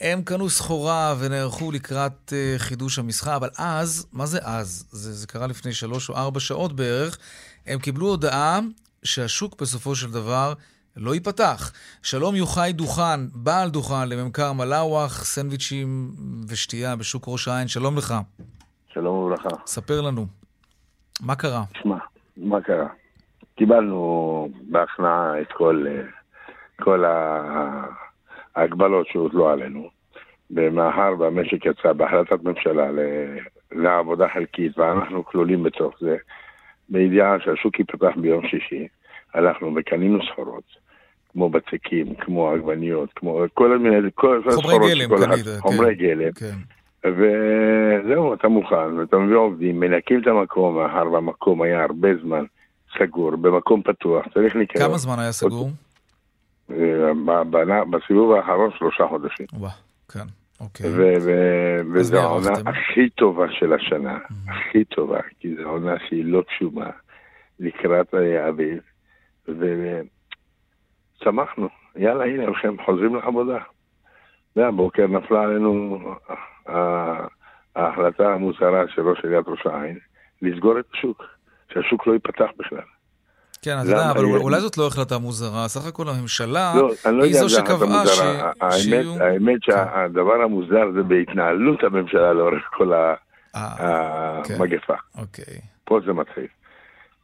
[0.00, 4.84] הם קנו סחורה ונערכו לקראת אה, חידוש המסחר, אבל אז, מה זה אז?
[4.92, 7.18] זה, זה קרה לפני שלוש או ארבע שעות בערך,
[7.66, 8.60] הם קיבלו הודעה
[9.02, 10.54] שהשוק בסופו של דבר
[10.96, 11.72] לא ייפתח.
[12.02, 16.10] שלום יוחאי דוכן, בעל דוכן לממכר מלאווח, סנדוויצ'ים
[16.48, 18.14] ושתייה בשוק ראש העין, שלום לך.
[18.92, 19.48] שלום וברכה.
[19.66, 20.26] ספר לנו,
[21.20, 21.62] מה קרה?
[21.82, 21.96] שמע,
[22.36, 22.86] מה קרה?
[23.56, 25.86] קיבלנו בהכנעה את כל,
[26.80, 27.04] כל
[28.54, 29.90] ההגבלות שהוטלו עלינו,
[30.50, 32.86] ומאחר והמשק יצא בהחלטת ממשלה
[33.72, 36.16] לעבודה חלקית, ואנחנו כלולים בתוך זה,
[36.88, 38.88] בידיעה שהשוק ייפתח ביום שישי,
[39.34, 40.90] הלכנו וקנינו סחורות.
[41.32, 45.60] כמו בצקים, כמו עגבניות, כמו כל מיני, כל חומרי גלם קנית, כן.
[45.60, 46.32] חומרי גלם.
[46.32, 46.56] כן.
[47.04, 52.44] וזהו, אתה מוכן, ואתה מביא עובדים, מנקים את המקום, מאחר והמקום היה הרבה זמן
[52.98, 54.82] סגור, במקום פתוח, צריך להיכנס.
[54.82, 55.70] כמה זמן היה סגור?
[57.90, 59.46] בסיבוב האחרון שלושה חודשים.
[59.52, 59.70] וואו,
[60.12, 60.24] כן.
[60.60, 60.86] אוקיי.
[61.94, 64.52] וזו העונה הכי טובה של השנה, mm-hmm.
[64.52, 66.90] הכי טובה, כי זו עונה שהיא לא קשומה
[67.60, 68.78] לקראת האביב,
[71.24, 73.58] שמחנו, יאללה, הנה, הולכים, חוזרים לעבודה.
[74.56, 75.98] והבוקר נפלה עלינו
[77.76, 79.98] ההחלטה המוזרה של ראש עיריית ראש העין
[80.42, 81.22] לסגור את השוק,
[81.72, 82.78] שהשוק לא ייפתח בכלל.
[83.62, 87.34] כן, אתה יודע, אבל אולי זאת לא החלטה מוזרה, סך הכל הממשלה לא, לא היא
[87.34, 88.04] זו שקבעה
[88.70, 89.22] שיהיו...
[89.22, 89.72] האמת כן.
[89.72, 93.14] שהדבר המוזר זה בהתנהלות הממשלה לאורך כל אה,
[93.54, 94.94] המגפה.
[95.18, 95.60] אוקיי.
[95.84, 96.46] פה זה מתחיל.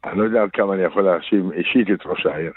[0.05, 2.51] אני לא יודע עד כמה אני יכול להאשים אישית את ראש העיר.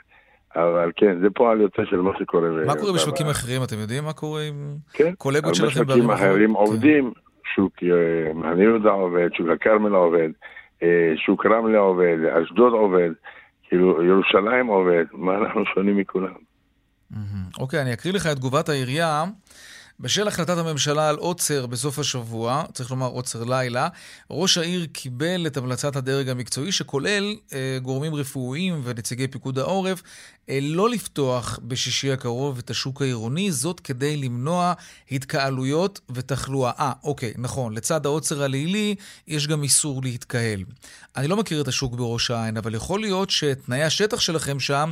[0.57, 2.48] אבל כן, זה פועל יוצא של מה שקורה.
[2.66, 3.62] מה קורה בשווקים אחרים?
[3.62, 5.81] אתם יודעים מה קורה עם כן, קולגות שלכם?
[5.81, 7.12] הרבה שווקים אחרים עובדים,
[7.55, 10.29] שוק אה, מחנה יהודה עובד, שוק הכרמל עובד,
[10.83, 13.11] אה, שוק רמלה עובד, אשדוד עובד,
[13.68, 16.50] כאילו ירושלים עובד, מה אנחנו שונים מכולם?
[17.59, 19.24] אוקיי, אני אקריא לך את תגובת העירייה.
[20.00, 23.88] בשל החלטת הממשלה על עוצר בסוף השבוע, צריך לומר עוצר לילה,
[24.30, 30.02] ראש העיר קיבל את המלצת הדרג המקצועי, שכולל אה, גורמים רפואיים ונציגי פיקוד העורף,
[30.48, 34.72] אה, לא לפתוח בשישי הקרוב את השוק העירוני, זאת כדי למנוע
[35.10, 36.72] התקהלויות ותחלואה.
[36.78, 38.94] אה, אוקיי, נכון, לצד העוצר הלילי
[39.28, 40.64] יש גם איסור להתקהל.
[41.16, 44.90] אני לא מכיר את השוק בראש העין, אבל יכול להיות שתנאי השטח שלכם שם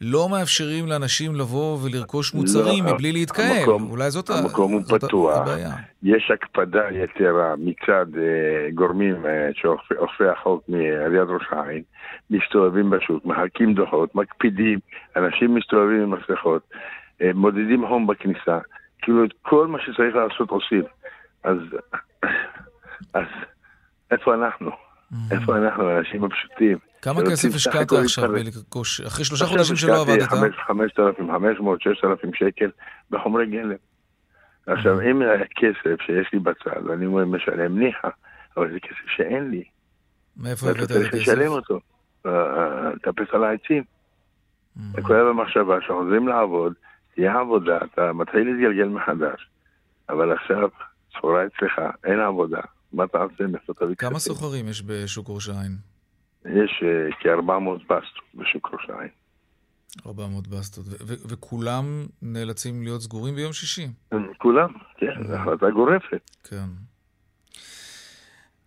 [0.00, 3.58] לא מאפשרים לאנשים לבוא ולרכוש מוצרים לא, מבלי להתקהל.
[3.58, 5.48] המקום, אולי זאת המקום המקום הוא פתוח,
[6.02, 11.82] יש הקפדה יתרה מצד uh, גורמים uh, שאוכפי החוק מעיריית ראש העין,
[12.30, 14.78] מסתובבים בשוק, מחלקים דוחות, מקפידים,
[15.16, 18.58] אנשים מסתובבים עם מסכות, uh, מודדים הום בכניסה,
[19.02, 20.82] כאילו את כל מה שצריך לעשות עושים.
[21.44, 21.58] אז,
[23.14, 23.26] אז
[24.10, 24.70] איפה אנחנו?
[24.70, 25.34] Mm-hmm.
[25.34, 26.78] איפה אנחנו, האנשים הפשוטים?
[27.02, 29.00] כמה כסף השקעת עכשיו בלרכוש?
[29.00, 30.28] אחרי שלושה חודשים שלא עבדת?
[30.66, 32.70] 5,500, 6,000 שקל
[33.10, 33.89] בחומרי גלם.
[34.72, 35.00] עכשיו.
[35.00, 38.08] אם היה כסף שיש לי בצד, אני משלם ניחא,
[38.56, 39.64] אבל זה כסף שאין לי.
[40.36, 41.10] מאיפה הבאת את הכסף?
[41.10, 41.80] צריך לשלם אותו,
[42.26, 43.82] אה, אה, לטפס על העצים.
[44.92, 46.72] אתה קורא במחשבה שחוזרים לעבוד,
[47.14, 49.48] תהיה עבודה, אתה מתחיל להתגלגל מחדש,
[50.08, 50.68] אבל עכשיו,
[51.16, 52.60] סחורה אצלך, אין עבודה,
[52.92, 53.46] מה אתה עושה?
[53.46, 55.72] מאיפה תביא כמה סוחרים יש בשוק ראש העין?
[56.44, 59.10] יש uh, כ-400 בסטות בשוק ראש העין.
[60.06, 63.86] 400 בסטות, וכולם נאלצים להיות סגורים ביום שישי.
[64.38, 66.30] כולם, כן, זו החלטה גורפת.
[66.44, 66.66] כן.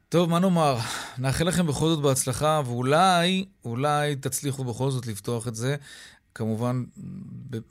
[0.10, 0.76] טוב, מה נאמר?
[1.18, 5.76] נאחל לכם בכל זאת בהצלחה, ואולי, אולי תצליחו בכל זאת לפתוח את זה,
[6.36, 6.84] כמובן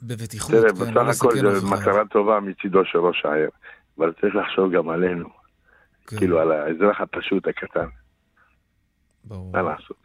[0.01, 0.51] בבטיחות.
[0.51, 3.49] תראה, כן, בסך הכל זו מטרה טובה מצידו של ראש העיר,
[3.97, 5.29] אבל צריך לחשוב גם עלינו.
[6.07, 6.17] כן.
[6.17, 7.87] כאילו על האזרח הפשוט הקטן.
[9.23, 9.51] ברור.
[9.51, 9.97] מה לעשות?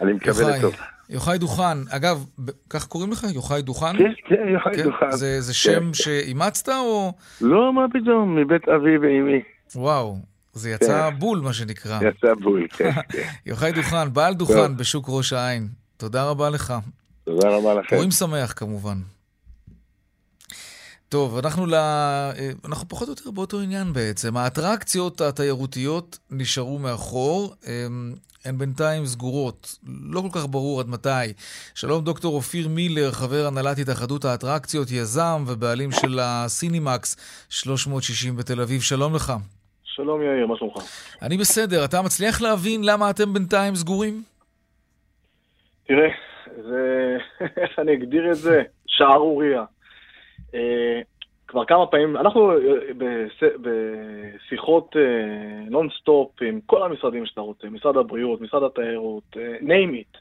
[0.00, 0.74] אני מקווה לטוב.
[1.10, 2.26] יוחאי דוכן, אגב,
[2.70, 3.26] כך קוראים לך?
[3.34, 3.98] יוחאי דוכן?
[3.98, 4.82] כן, כן, יוחאי כן?
[4.82, 5.10] דוכן.
[5.10, 5.94] זה, זה שם כן.
[5.94, 7.12] שאימצת או...
[7.40, 9.40] לא, מה פתאום, מבית אבי ואימי.
[9.76, 10.16] וואו,
[10.52, 11.18] זה יצא כן.
[11.18, 11.98] בול, מה שנקרא.
[12.02, 12.90] יצא בול, כן.
[13.12, 13.28] כן.
[13.46, 14.78] יוחאי דוכן, בעל דוכן טוב.
[14.78, 15.68] בשוק ראש העין.
[15.96, 16.74] תודה רבה לך.
[17.24, 17.96] תודה רבה לכם.
[17.96, 18.96] פורים שמח כמובן.
[21.14, 21.74] טוב, אנחנו, ל...
[21.74, 22.30] אה,
[22.68, 24.36] אנחנו פחות או יותר באותו עניין בעצם.
[24.36, 27.54] האטרקציות התיירותיות נשארו מאחור,
[28.44, 29.78] הן בינתיים סגורות,
[30.12, 31.32] לא כל כך ברור עד מתי.
[31.74, 37.16] שלום דוקטור אופיר מילר, חבר הנהלת התאחדות האטרקציות, יזם ובעלים של הסינימקס
[37.50, 39.32] 360 בתל אביב, שלום לך.
[39.84, 40.74] שלום יאיר, מה שלומך?
[41.22, 44.22] אני בסדר, אתה מצליח להבין למה אתם בינתיים סגורים?
[45.86, 46.08] תראה,
[46.56, 47.16] זה...
[47.62, 48.62] איך אני אגדיר את זה?
[48.86, 49.64] שערורייה.
[50.54, 51.00] אה,
[51.48, 52.56] כבר כמה פעמים, אנחנו אה,
[53.60, 54.96] בשיחות
[55.70, 60.18] נונסטופ אה, עם כל המשרדים שאתה רוצה, משרד הבריאות, משרד התיירות, name it.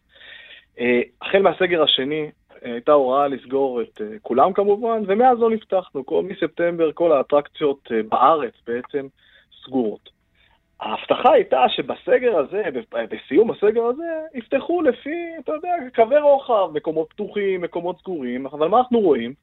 [1.21, 6.03] החל מהסגר השני הייתה הוראה לסגור את כולם כמובן, ומאז לא נפתחנו.
[6.23, 9.07] מספטמבר כל האטרקציות בארץ בעצם
[9.65, 10.09] סגורות.
[10.79, 17.61] ההבטחה הייתה שבסגר הזה, בסיום הסגר הזה, יפתחו לפי, אתה יודע, קווי רוחב, מקומות פתוחים,
[17.61, 19.33] מקומות סגורים, אבל מה אנחנו רואים?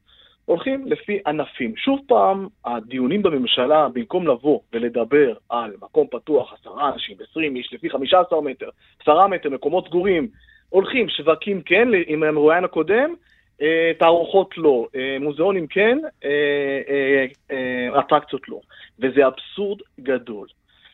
[0.44, 1.76] הולכים לפי ענפים.
[1.76, 7.90] שוב פעם, הדיונים בממשלה, במקום לבוא ולדבר על מקום פתוח, עשרה אנשים, עשרים איש, לפי
[7.90, 8.68] חמישה עשר מטר,
[9.02, 10.28] עשרה מטר, מקומות סגורים,
[10.68, 13.14] הולכים, שווקים כן, עם המרואיין הקודם,
[13.62, 18.60] אה, תערוכות לא, אה, מוזיאונים כן, אה, אטרקציות לא.
[18.98, 20.46] וזה אבסורד גדול.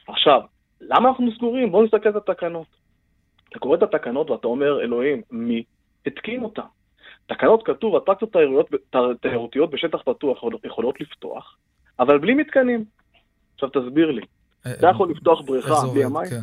[0.08, 0.40] עכשיו,
[0.80, 1.70] למה אנחנו סגורים?
[1.70, 2.66] בואו נסתכל על התקנות.
[3.48, 5.64] אתה קורא את התקנות ואתה אומר, אלוהים, מי
[6.06, 6.62] התקין אותן?
[7.26, 8.36] תקנות כתוב, אטרקציות
[9.20, 11.56] תיירותיות בשטח פתוח יכולות לפתוח,
[11.98, 12.84] אבל בלי מתקנים.
[13.54, 14.22] עכשיו תסביר לי,
[14.66, 16.30] אה, אתה יכול לפתוח בריכה בלי המים?
[16.30, 16.40] כן.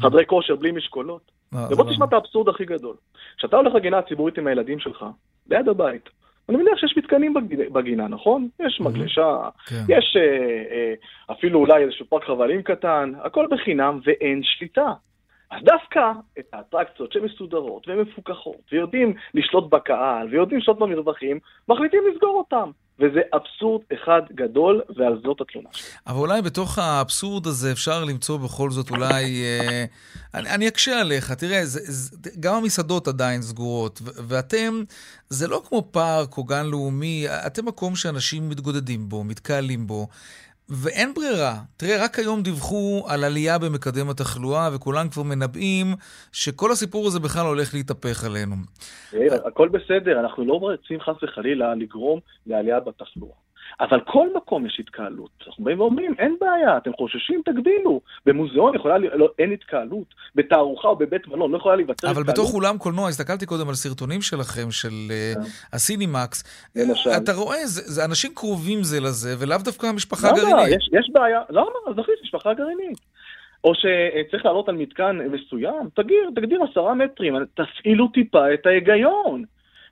[0.00, 1.30] חדרי כושר בלי משקולות?
[1.54, 2.96] אה, ובוא תשמע את האבסורד הכי גדול.
[3.36, 5.04] כשאתה הולך לגינה הציבורית עם הילדים שלך,
[5.50, 6.08] ליד הבית,
[6.48, 7.34] אני מניח שיש מתקנים
[7.72, 8.48] בגינה, נכון?
[8.60, 9.82] יש מגלשה, כן.
[9.88, 10.94] יש אה,
[11.32, 14.92] אפילו אולי איזשהו פארק חבלים קטן, הכל בחינם ואין שליטה.
[15.50, 22.70] אז דווקא את האטרקציות שמסודרות ומפוקחות, ויודעים לשלוט בקהל, ויודעים לשלוט במרווחים, מחליטים לסגור אותם.
[22.98, 25.68] וזה אבסורד אחד גדול, ועל זאת התלונה.
[26.06, 29.42] אבל אולי בתוך האבסורד הזה אפשר למצוא בכל זאת אולי...
[29.44, 29.84] אה,
[30.34, 34.82] אני, אני אקשה עליך, תראה, זה, זה, גם המסעדות עדיין סגורות, ו- ואתם,
[35.28, 40.06] זה לא כמו פארק או גן לאומי, אתם מקום שאנשים מתגודדים בו, מתקהלים בו.
[40.68, 41.54] ואין ברירה.
[41.76, 45.86] תראה, רק היום דיווחו על עלייה במקדם התחלואה, וכולם כבר מנבאים
[46.32, 48.56] שכל הסיפור הזה בכלל הולך להתהפך עלינו.
[49.44, 53.45] הכל בסדר, אנחנו לא רוצים חס וחלילה לגרום לעלייה בתחלואה.
[53.80, 55.30] אבל כל מקום יש התקהלות.
[55.46, 58.00] אנחנו באים ואומרים, אין בעיה, אתם חוששים, תגדילו.
[58.26, 60.14] במוזיאון יכולה, לא, אין התקהלות.
[60.34, 62.16] בתערוכה או בבית מלון לא יכולה להיווצר התקהלות.
[62.16, 66.44] אבל בתוך אולם קולנוע, הסתכלתי קודם על סרטונים שלכם, של uh, הסינימקס.
[66.76, 67.10] למשל.
[67.10, 70.76] אתה רואה, זה, זה אנשים קרובים זה לזה, ולאו דווקא המשפחה הגרעינית.
[70.76, 71.78] יש, יש בעיה, למה?
[71.88, 72.98] אז נכניס משפחה גרעינית.
[73.64, 79.44] או שצריך לעלות על מתקן מסוים, תגדיר, תגדיר עשרה מטרים, תפעילו טיפה את ההיגיון.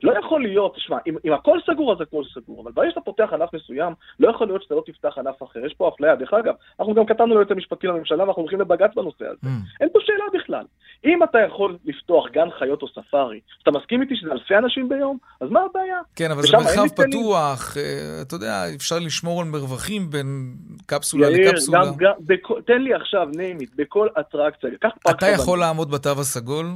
[0.02, 3.28] לא יכול להיות, תשמע, אם, אם הכל סגור אז הכל סגור, אבל ברגע שאתה פותח
[3.33, 5.66] ענף מסוים, לא יכול להיות שאתה לא תפתח ענף אחר.
[5.66, 6.16] יש פה אפליה.
[6.16, 9.38] דרך אגב, אנחנו גם כתבנו ליועץ המשפטי לממשלה ואנחנו הולכים לבג"ץ בנושא הזה.
[9.44, 9.80] Mm.
[9.80, 10.64] אין פה שאלה בכלל.
[11.04, 15.18] אם אתה יכול לפתוח גן חיות או ספארי, אתה מסכים איתי שזה אלפי אנשים ביום?
[15.40, 15.98] אז מה הבעיה?
[16.16, 20.54] כן, אבל זה מרחב פתוח, אה, אתה יודע, אפשר לשמור על מרווחים בין
[20.87, 21.78] קפסולה יאיר, לקפסולה.
[21.87, 22.52] גם, גם, בכ...
[22.66, 24.70] תן לי עכשיו, name it, בכל אטרקציה.
[25.11, 26.66] אתה יכול לעמוד בתו הסגול?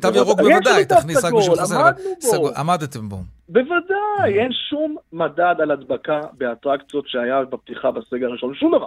[0.00, 1.90] תו ירוק בוודאי, תכניס רק בשביל חסר.
[2.56, 3.16] עמדתם בו.
[3.48, 8.86] בוודאי, אין שום מדד על הדבקה באטרקציות שהיה בפתיחה בסגר הראשון, שום דבר.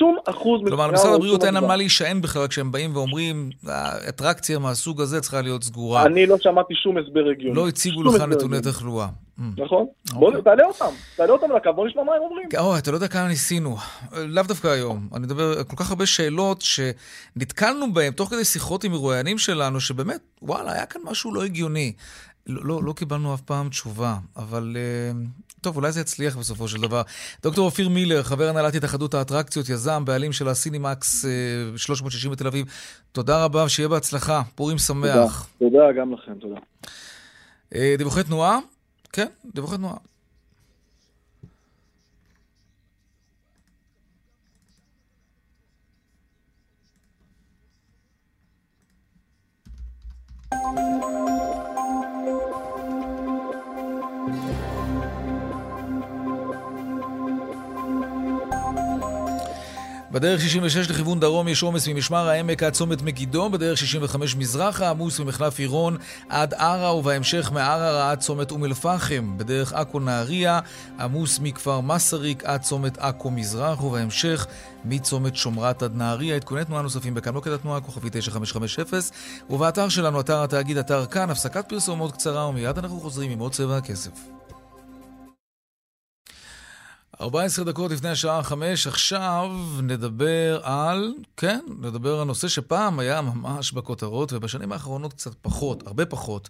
[0.00, 0.60] שום אחוז...
[0.66, 5.40] כלומר, למשרד הבריאות אין על מה להישען בכלל כשהם באים ואומרים, האטרקציה מהסוג הזה צריכה
[5.40, 6.06] להיות סגורה.
[6.06, 7.56] אני לא שמעתי שום הסבר הגיוני.
[7.56, 9.06] לא הציגו לך נתוני תחלואה.
[9.06, 9.42] Mm.
[9.56, 9.86] נכון.
[10.12, 10.42] בוא אוקיי.
[10.42, 12.48] תעלה אותם, תעלה אותם לקו, בוא נשמע מה הם אומרים.
[12.58, 13.76] אוי, אתה לא יודע כמה ניסינו.
[14.12, 15.08] לאו דווקא היום.
[15.14, 20.20] אני מדבר, כל כך הרבה שאלות שנתקלנו בהן תוך כדי שיחות עם מרואיינים שלנו, שבאמת,
[20.42, 21.92] וואלה, היה כאן משהו לא הגיוני.
[22.46, 25.12] לא, לא, לא קיבלנו אף פעם תשובה, אבל אה,
[25.60, 27.02] טוב, אולי זה יצליח בסופו של דבר.
[27.42, 31.24] דוקטור אופיר מילר, חבר הנהלת התאחדות האטרקציות, יזם, בעלים של הסינימקס
[31.76, 32.66] 360 אה, בתל אביב,
[33.12, 35.48] תודה רבה, שיהיה בהצלחה, פורים שמח.
[35.58, 36.60] תודה, תודה גם לכם, תודה.
[37.74, 38.58] אה, דיווחי תנועה?
[39.12, 39.96] כן, דיווחי תנועה.
[60.12, 65.20] בדרך 66 לכיוון דרום יש עומס ממשמר העמק עד צומת מגידו, בדרך 65 מזרחה עמוס
[65.20, 65.96] ממחלף עירון
[66.28, 69.38] עד ערה ובהמשך מערערה עד צומת אום אל-פחם.
[69.38, 70.60] בדרך עכו נהריה
[71.00, 74.46] עמוס מכפר מסריק עד צומת עכו מזרח ובהמשך
[74.84, 76.36] מצומת שומרת עד נהריה.
[76.36, 78.84] עדכוני תנועה נוספים בכאן מוקד התנועה, כוכבי 9550
[79.50, 83.52] ובאתר שלנו, אתר התאגיד, אתר כאן, הפסקת פרסום מאוד קצרה ומיד אנחנו חוזרים עם עוד
[83.52, 84.10] צבע הכסף.
[87.20, 89.50] 14 דקות לפני השעה 5, עכשיו
[89.82, 96.06] נדבר על, כן, נדבר על נושא שפעם היה ממש בכותרות, ובשנים האחרונות קצת פחות, הרבה
[96.06, 96.48] פחות.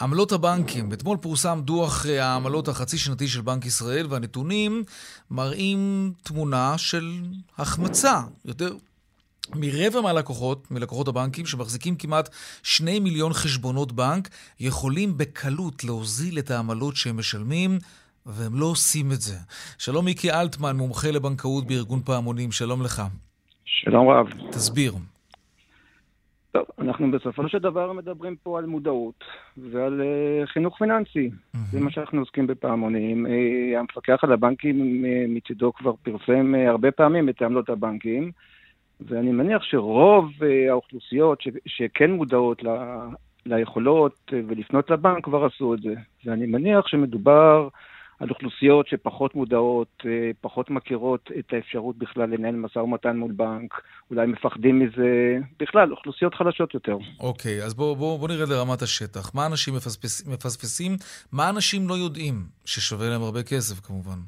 [0.00, 0.92] עמלות הבנקים.
[0.92, 4.84] אתמול פורסם דוח אה, העמלות החצי שנתי של בנק ישראל, והנתונים
[5.30, 7.22] מראים תמונה של
[7.58, 8.20] החמצה.
[8.44, 8.74] יותר
[9.54, 12.28] מרבע מהלקוחות, מלקוחות הבנקים, שמחזיקים כמעט
[12.62, 14.28] שני מיליון חשבונות בנק,
[14.60, 17.78] יכולים בקלות להוזיל את העמלות שהם משלמים.
[18.26, 19.36] והם לא עושים את זה.
[19.78, 23.02] שלום מיקי אלטמן, מומחה לבנקאות בארגון פעמונים, שלום לך.
[23.64, 24.28] שלום רב.
[24.50, 24.92] תסביר.
[26.52, 29.24] טוב, אנחנו בסופו של דבר מדברים פה על מודעות
[29.56, 31.30] ועל uh, חינוך פיננסי.
[31.30, 31.58] Mm-hmm.
[31.72, 33.26] זה מה שאנחנו עוסקים בפעמונים.
[33.26, 38.30] Uh, המפקח על הבנקים uh, מצידו כבר פרסם uh, הרבה פעמים את עמלות הבנקים,
[39.00, 42.68] ואני מניח שרוב uh, האוכלוסיות ש- שכן מודעות ל-
[43.46, 45.94] ליכולות uh, ולפנות לבנק כבר עשו את זה.
[46.24, 47.68] ואני מניח שמדובר
[48.20, 53.82] על אוכלוסיות שפחות מודעות, אה, פחות מכירות את האפשרות בכלל לנהל משא ומתן מול בנק,
[54.10, 56.96] אולי מפחדים מזה, בכלל, אוכלוסיות חלשות יותר.
[57.20, 59.34] אוקיי, אז בואו בוא, בוא נרד לרמת השטח.
[59.34, 60.92] מה אנשים מפספס, מפספסים?
[61.32, 62.34] מה אנשים לא יודעים?
[62.64, 64.18] ששווה להם הרבה כסף כמובן.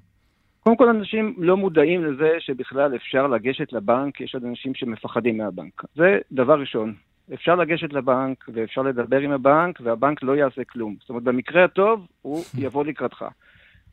[0.61, 5.83] קודם כל, אנשים לא מודעים לזה שבכלל אפשר לגשת לבנק, יש עוד אנשים שמפחדים מהבנק.
[5.97, 6.95] זה דבר ראשון.
[7.35, 10.97] אפשר לגשת לבנק ואפשר לדבר עם הבנק, והבנק לא יעשה כלום.
[11.01, 13.25] זאת אומרת, במקרה הטוב, הוא יבוא לקראתך.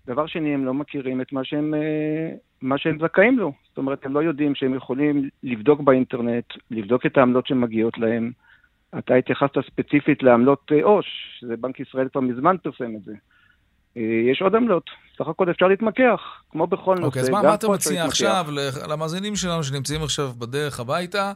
[0.07, 2.29] דבר שני, הם לא מכירים את מה שהם, אה,
[2.61, 3.53] מה שהם זכאים לו.
[3.69, 8.31] זאת אומרת, הם לא יודעים שהם יכולים לבדוק באינטרנט, לבדוק את העמלות שמגיעות להם.
[8.97, 11.05] אתה התייחסת ספציפית לעמלות אה, עו"ש,
[11.39, 13.13] שזה בנק ישראל כבר מזמן פרסם את זה.
[13.97, 16.21] אה, יש עוד עמלות, סך הכל אפשר להתמקח,
[16.51, 17.05] כמו בכל okay, נושא.
[17.05, 18.45] אוקיי, אז מה, מה אתה מציע עכשיו
[18.89, 21.33] למאזינים שלנו שנמצאים עכשיו בדרך הביתה?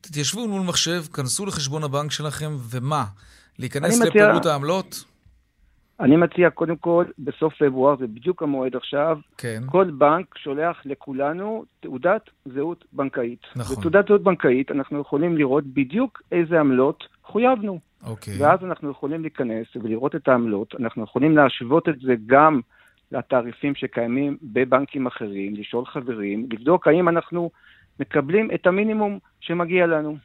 [0.00, 3.04] תתיישבו מול מחשב, כנסו לחשבון הבנק שלכם, ומה?
[3.58, 4.52] להיכנס לפירוט מציע...
[4.52, 5.04] העמלות?
[6.00, 9.62] אני מציע קודם כל, בסוף פברואר, זה בדיוק המועד עכשיו, כן.
[9.66, 13.40] כל בנק שולח לכולנו תעודת זהות בנקאית.
[13.56, 13.76] נכון.
[13.76, 17.78] בתעודת זהות בנקאית אנחנו יכולים לראות בדיוק איזה עמלות חויבנו.
[18.06, 18.34] אוקיי.
[18.38, 22.60] ואז אנחנו יכולים להיכנס ולראות את העמלות, אנחנו יכולים להשוות את זה גם
[23.12, 27.50] לתעריפים שקיימים בבנקים אחרים, לשאול חברים, לבדוק האם אנחנו
[28.00, 30.16] מקבלים את המינימום שמגיע לנו.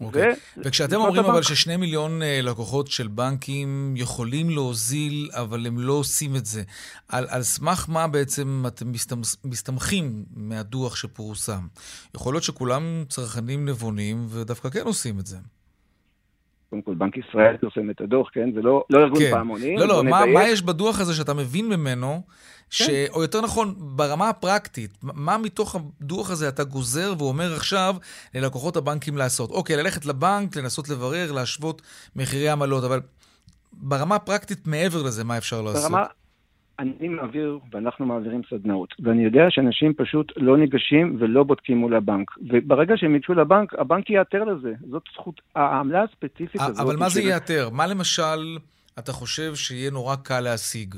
[0.00, 0.32] אוקיי.
[0.32, 0.60] ו...
[0.64, 6.36] וכשאתם אומרים אבל ששני מיליון uh, לקוחות של בנקים יכולים להוזיל, אבל הם לא עושים
[6.36, 6.62] את זה,
[7.08, 8.92] על, על סמך מה בעצם אתם
[9.44, 11.66] מסתמכים מהדוח שפורסם?
[12.14, 15.36] יכול להיות שכולם צרכנים נבונים ודווקא כן עושים את זה.
[16.70, 18.52] קודם כל, בנק ישראל פרסם את הדוח, כן?
[18.54, 19.30] זה לא, לא ארגון כן.
[19.30, 19.78] פעמונים.
[19.78, 22.22] לא, לא, מה, מה יש בדוח הזה שאתה מבין ממנו,
[22.70, 22.82] ש...
[22.82, 23.06] כן.
[23.12, 27.96] או יותר נכון, ברמה הפרקטית, מה מתוך הדוח הזה אתה גוזר ואומר עכשיו
[28.34, 29.50] ללקוחות הבנקים לעשות?
[29.50, 31.82] אוקיי, ללכת לבנק, לנסות לברר, להשוות
[32.16, 33.00] מחירי עמלות, אבל
[33.72, 35.92] ברמה הפרקטית מעבר לזה, מה אפשר לעשות?
[36.78, 42.30] אני מעביר, ואנחנו מעבירים סדנאות, ואני יודע שאנשים פשוט לא ניגשים ולא בודקים מול הבנק.
[42.50, 44.72] וברגע שהם ייגשו לבנק, הבנק ייעתר לזה.
[44.90, 46.86] זאת זכות, העמלה הספציפית הזאת...
[46.86, 47.68] אבל מה זה ייעתר?
[47.72, 48.58] מה למשל
[48.98, 50.94] אתה חושב שיהיה נורא קל להשיג?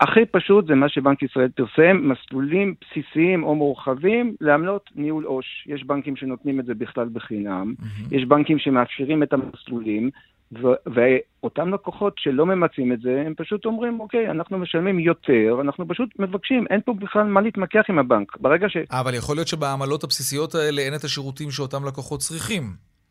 [0.00, 5.66] הכי פשוט זה מה שבנק ישראל פרסם, מסלולים בסיסיים או מורחבים לעמלות ניהול עו"ש.
[5.66, 8.14] יש בנקים שנותנים את זה בכלל בחינם, mm-hmm.
[8.16, 10.10] יש בנקים שמאפשרים את המסלולים,
[10.52, 15.88] ו- ואותם לקוחות שלא ממצים את זה, הם פשוט אומרים, אוקיי, אנחנו משלמים יותר, אנחנו
[15.88, 18.36] פשוט מבקשים, אין פה בכלל מה להתמקח עם הבנק.
[18.40, 18.76] ברגע ש...
[18.90, 22.62] אבל יכול להיות שבעמלות הבסיסיות האלה אין את השירותים שאותם לקוחות צריכים.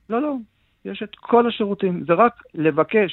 [0.09, 0.35] לא, לא,
[0.85, 3.11] יש את כל השירותים, זה רק לבקש.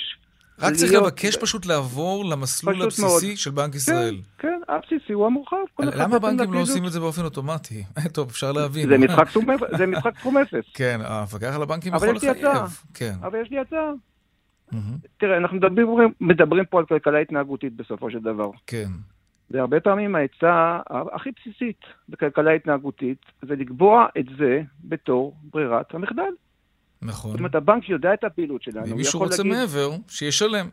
[0.60, 3.36] רק צריך לבקש פשוט לעבור למסלול הבסיסי מאוד.
[3.36, 4.16] של בנק ישראל.
[4.38, 5.56] כן, כן, הבסיסי הוא המורחב.
[5.78, 7.84] למה הבנקים לא עושים את זה באופן אוטומטי?
[8.14, 8.88] טוב, אפשר להבין.
[8.88, 8.98] זה
[9.86, 10.64] משחק סכום אפס.
[10.74, 12.82] כן, המפקח על הבנקים יכול לחייב.
[12.94, 13.14] כן.
[13.22, 13.90] אבל יש לי הצעה.
[15.16, 15.88] תראה, אנחנו מדברים,
[16.20, 18.50] מדברים פה על כלכלה התנהגותית בסופו של דבר.
[18.66, 18.88] כן.
[19.50, 20.80] והרבה פעמים העצה
[21.12, 26.32] הכי בסיסית בכלכלה התנהגותית זה לקבוע את זה בתור ברירת המחדל.
[27.02, 27.30] נכון.
[27.30, 28.86] זאת אומרת, הבנק יודע את הפעילות שלנו.
[28.86, 29.58] אם מישהו רוצה להגיד...
[29.58, 30.68] מעבר, שישלם.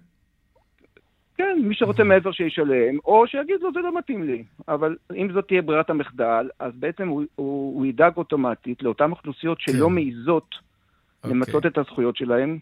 [1.37, 4.43] כן, מי שרוצה מעבר שישלם, או שיגיד לו, זה לא מתאים לי.
[4.67, 9.57] אבל אם זאת תהיה ברירת המחדל, אז בעצם הוא, הוא, הוא ידאג אוטומטית לאותן אוכלוסיות
[9.61, 9.93] שלא כן.
[9.93, 11.29] מעיזות okay.
[11.29, 11.71] למצות אוקיי.
[11.71, 12.57] את הזכויות שלהם,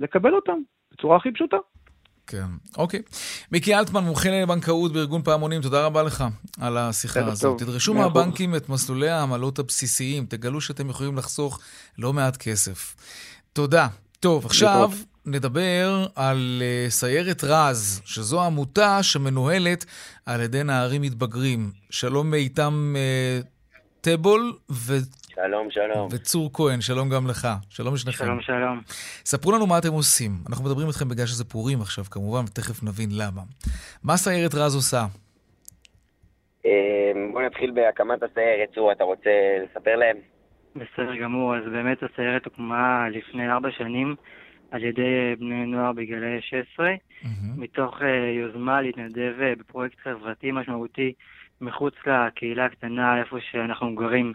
[0.00, 0.58] לקבל אותם
[0.92, 1.56] בצורה הכי פשוטה.
[2.26, 2.46] כן,
[2.76, 3.02] אוקיי.
[3.52, 6.24] מיקי אלטמן, מומחה לבנקאות בארגון פעמונים, תודה רבה לך
[6.60, 7.58] על השיחה הזאת.
[7.58, 11.60] תדרשו מהבנקים את מסלולי העמלות הבסיסיים, תגלו שאתם יכולים לחסוך
[11.98, 12.96] לא מעט כסף.
[13.52, 13.88] תודה.
[14.20, 14.90] טוב, עכשיו
[15.26, 19.84] נדבר על uh, סיירת רז, שזו עמותה שמנוהלת
[20.26, 21.72] על ידי נערים מתבגרים.
[21.90, 22.94] שלום מאיתם
[23.42, 23.46] uh,
[24.00, 24.98] טבול ו...
[25.42, 26.08] שלום, שלום.
[26.12, 27.48] וצור כהן, שלום גם לך.
[27.70, 28.24] שלום לשניכם.
[28.24, 28.80] שלום, שלום.
[29.24, 30.30] ספרו לנו מה אתם עושים.
[30.48, 33.42] אנחנו מדברים איתכם בגלל שזה פורים עכשיו, כמובן, ותכף נבין למה.
[34.04, 35.02] מה סיירת רז עושה?
[36.66, 38.68] אה, בוא נתחיל בהקמת הסיירת.
[38.74, 39.30] צור, אתה רוצה
[39.64, 40.16] לספר להם?
[40.76, 41.56] בסדר גמור.
[41.56, 44.16] אז באמת הסיירת הוקמה לפני ארבע שנים
[44.70, 47.26] על ידי בני נוער בגילאי 16, mm-hmm.
[47.56, 48.04] מתוך uh,
[48.38, 51.12] יוזמה להתנדב uh, בפרויקט חברתי משמעותי
[51.60, 54.32] מחוץ לקהילה הקטנה, איפה שאנחנו גרים.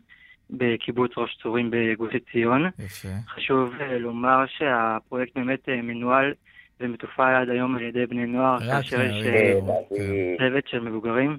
[0.49, 2.69] בקיבוץ ראש צורים בגוש עציון.
[2.79, 3.07] יפה.
[3.27, 6.33] חשוב אה, לומר שהפרויקט באמת אה, מנוהל
[6.79, 9.53] ומתופעל עד היום על ידי בני נוער, כאשר יש אה,
[9.89, 10.35] כן.
[10.37, 11.37] צוות של מבוגרים,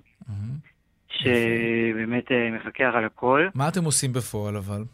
[1.09, 3.49] שבאמת מפקח על הכל.
[3.55, 4.85] מה אתם עושים בפועל אבל?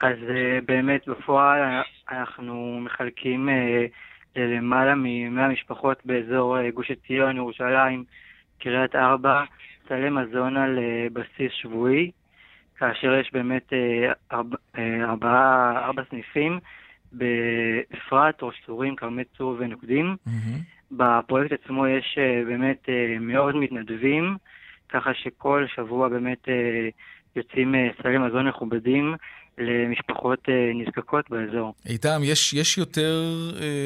[0.00, 0.16] אז
[0.66, 3.48] באמת בפועל אנחנו מחלקים
[4.36, 8.04] ללמעלה מ-100 משפחות באזור גוש עציון, ירושלים,
[8.58, 9.44] קריית ארבע,
[9.88, 10.78] סלי מזון על
[11.12, 12.10] בסיס שבועי.
[12.82, 16.58] כאשר יש באמת אה, ארבע, אה, ארבעה, ארבע סניפים
[17.12, 20.16] באפרת, ראש צורים, כרמי צור ונוקדים.
[20.26, 20.92] Mm-hmm.
[20.92, 22.88] בפרויקט עצמו יש אה, באמת
[23.20, 24.36] מאוד מתנדבים,
[24.88, 26.48] ככה שכל שבוע באמת
[27.36, 29.14] יוצאים סלי מזון מכובדים
[29.58, 31.74] למשפחות נזקקות באזור.
[31.88, 33.22] איתם, יש, יש יותר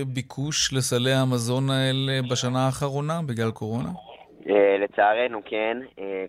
[0.06, 3.88] ביקוש לסלי המזון האלה בשנה האחרונה בגלל קורונה?
[4.78, 5.78] לצערנו כן,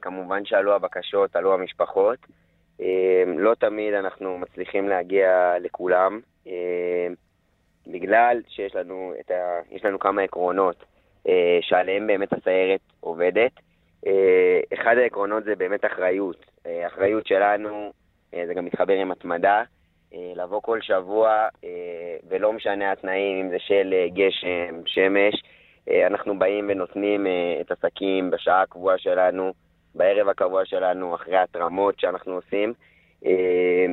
[0.01, 2.17] כמובן שעלו הבקשות, עלו המשפחות.
[2.79, 6.51] אמ, לא תמיד אנחנו מצליחים להגיע לכולם, אמ,
[7.87, 9.59] בגלל שיש לנו, ה...
[9.71, 10.85] יש לנו כמה עקרונות
[11.27, 13.51] אה, שעליהם באמת הסיירת עובדת.
[14.07, 16.45] אה, אחד העקרונות זה באמת אחריות.
[16.65, 17.91] אה, אחריות שלנו,
[18.47, 19.63] זה גם מתחבר עם התמדה,
[20.35, 21.47] לבוא כל שבוע,
[22.29, 25.43] ולא משנה התנאים, אם זה של גשם, שמש,
[26.07, 27.27] אנחנו באים ונותנים
[27.61, 29.53] את השקים בשעה הקבועה שלנו.
[29.95, 32.73] בערב הקבוע שלנו, אחרי התרמות שאנחנו עושים.
[33.25, 33.85] אה,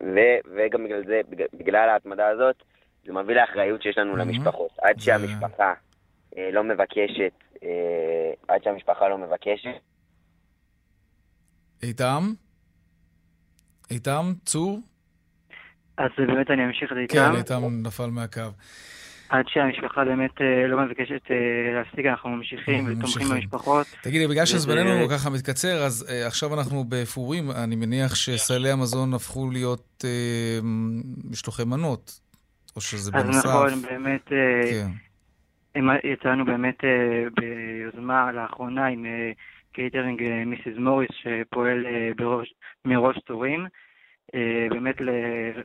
[0.00, 1.20] ו- וגם בגלל זה,
[1.54, 2.56] בגלל ההתמדה הזאת,
[3.06, 4.70] זה מביא לאחריות שיש לנו למשפחות.
[4.78, 5.72] עד שהמשפחה
[6.36, 7.32] אה, לא מבקשת,
[7.62, 9.80] אה, עד שהמשפחה לא מבקשת.
[11.82, 12.22] איתם?
[13.90, 14.32] איתם?
[14.44, 14.78] צור?
[15.96, 17.14] אז באמת אני אמשיך את איתם.
[17.14, 18.40] כן, איתם נפל מהקו.
[19.30, 21.36] עד שהמשפחה באמת אה, לא מבקשת אה,
[21.74, 23.86] להפסיק, אנחנו ממשיכים ותומכים במשפחות.
[24.02, 29.50] תגידי, בגלל שזמננו ככה מתקצר, אז אה, עכשיו אנחנו בפורים, אני מניח שסלי המזון הפכו
[29.50, 30.04] להיות
[31.30, 32.20] משלוחי מנות,
[32.76, 33.46] או שזה בנוסף.
[33.46, 34.28] אז נכון, באמת,
[35.74, 35.80] כן.
[36.04, 36.78] יצאנו באמת
[37.36, 39.06] ביוזמה לאחרונה עם
[39.72, 41.86] קייטרינג מיסיס מוריס, שפועל
[42.84, 43.66] מראש צורים.
[44.70, 44.96] באמת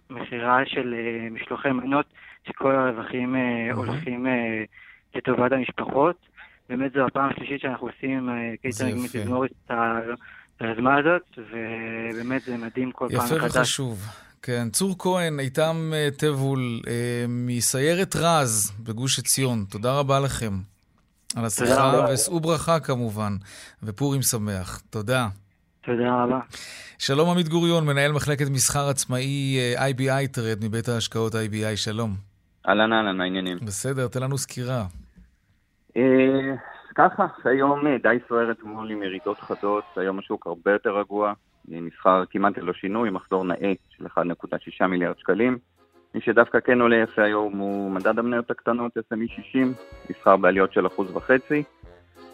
[0.10, 0.96] למכירה של
[1.32, 2.06] משלוחי מנות
[2.48, 4.64] שכל הרווחים אה, הולכים אה,
[5.16, 6.16] לטובת המשפחות.
[6.70, 9.72] באמת זו הפעם השלישית שאנחנו עושים עם אה, קייטרינג מיסיס מוריס את
[10.60, 13.32] היוזמה הזאת, ובאמת זה מדהים כל פעם מחדש.
[13.32, 14.06] יפה וחשוב.
[14.42, 16.82] כן, צור כהן, איתם תבול,
[17.28, 20.54] מסיירת רז בגוש עציון, תודה רבה לכם
[21.36, 23.36] על השיחה, ושאו ברכה כמובן,
[23.84, 24.82] ופורים שמח.
[24.90, 25.28] תודה.
[25.86, 26.40] תודה רבה.
[27.00, 32.10] שלום עמית גוריון, מנהל מחלקת מסחר עצמאי IBI טרד מבית ההשקעות IBI, שלום.
[32.68, 33.58] אהלן אהלן, מה העניינים?
[33.58, 34.84] בסדר, תן לנו סקירה.
[36.96, 41.34] ככה, היום אה, די סוערת מול עם ירידות חדות, היום השוק הרבה יותר רגוע,
[41.68, 45.58] נסחר כמעט ללא שינוי, מחזור נאה של 1.6 מיליארד שקלים.
[46.16, 49.74] מי שדווקא כן עולה יפה היום הוא מדד המניות הקטנות, SME 60,
[50.10, 51.64] נסחר בעליות של אחוז וחצי.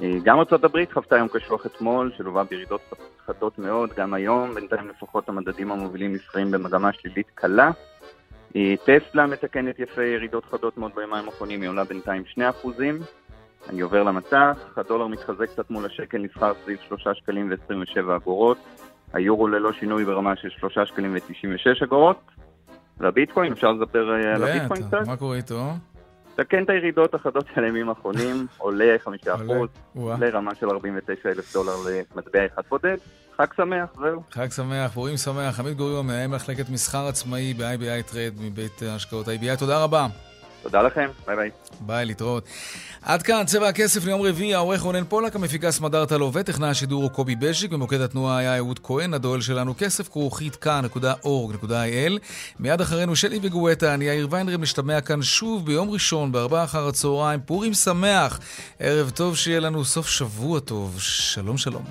[0.02, 2.82] אה, גם ארה"ב חוותה היום קשוח אתמול, שלובה בירידות
[3.26, 7.72] חדות מאוד, גם היום, בינתיים לפחות המדדים המובילים נסחרים במגמה שלילית קלה.
[8.56, 13.00] אה, טסלה מתקנת יפה ירידות חדות מאוד ביומיים האחרונים, היא עולה בינתיים 2 אחוזים.
[13.70, 18.58] אני עובר למסך, הדולר מתחזק קצת מול השקל, נסחר סביב 3 שקלים ו-27 אגורות.
[19.14, 22.20] היורו ללא שינוי ברמה של 3 שקלים ו-96 אגורות.
[22.98, 25.08] והביטקוין, אפשר לספר אה, על הביטקוין קצת?
[25.08, 25.62] מה קורה איתו?
[26.44, 29.10] תיקן את הירידות החדות של הימים האחרונים, עולה 5%
[29.96, 31.74] לרמה של 49 אלף דולר
[32.16, 32.98] למטבע אחד בודד.
[33.38, 34.22] חג שמח, זהו.
[34.32, 35.60] חג שמח, פורים שמח.
[35.60, 39.60] עמית גוריון, מנהל מחלקת מסחר עצמאי ב- IBI Trade מבית ההשקעות IBI.
[39.60, 40.08] תודה רבה.
[40.64, 41.50] תודה לכם, ביי ביי.
[41.80, 42.46] ביי, להתראות.
[43.02, 47.12] עד כאן צבע הכסף ליום רביעי, העורך רונן פולק, המפיקה סמדארטה לו וטכנאי השידור הוא
[47.12, 52.20] קובי בז'יק, במוקד התנועה היה אהוד כהן, הדואל שלנו כסף כרוכית כאן.org.il.
[52.60, 57.40] מיד אחרינו שלי וגואטה, אני יאיר ויינרם, משתמע כאן שוב ביום ראשון, בארבעה אחר הצהריים.
[57.46, 58.40] פורים שמח,
[58.80, 60.96] ערב טוב, שיהיה לנו סוף שבוע טוב.
[61.00, 61.84] שלום שלום.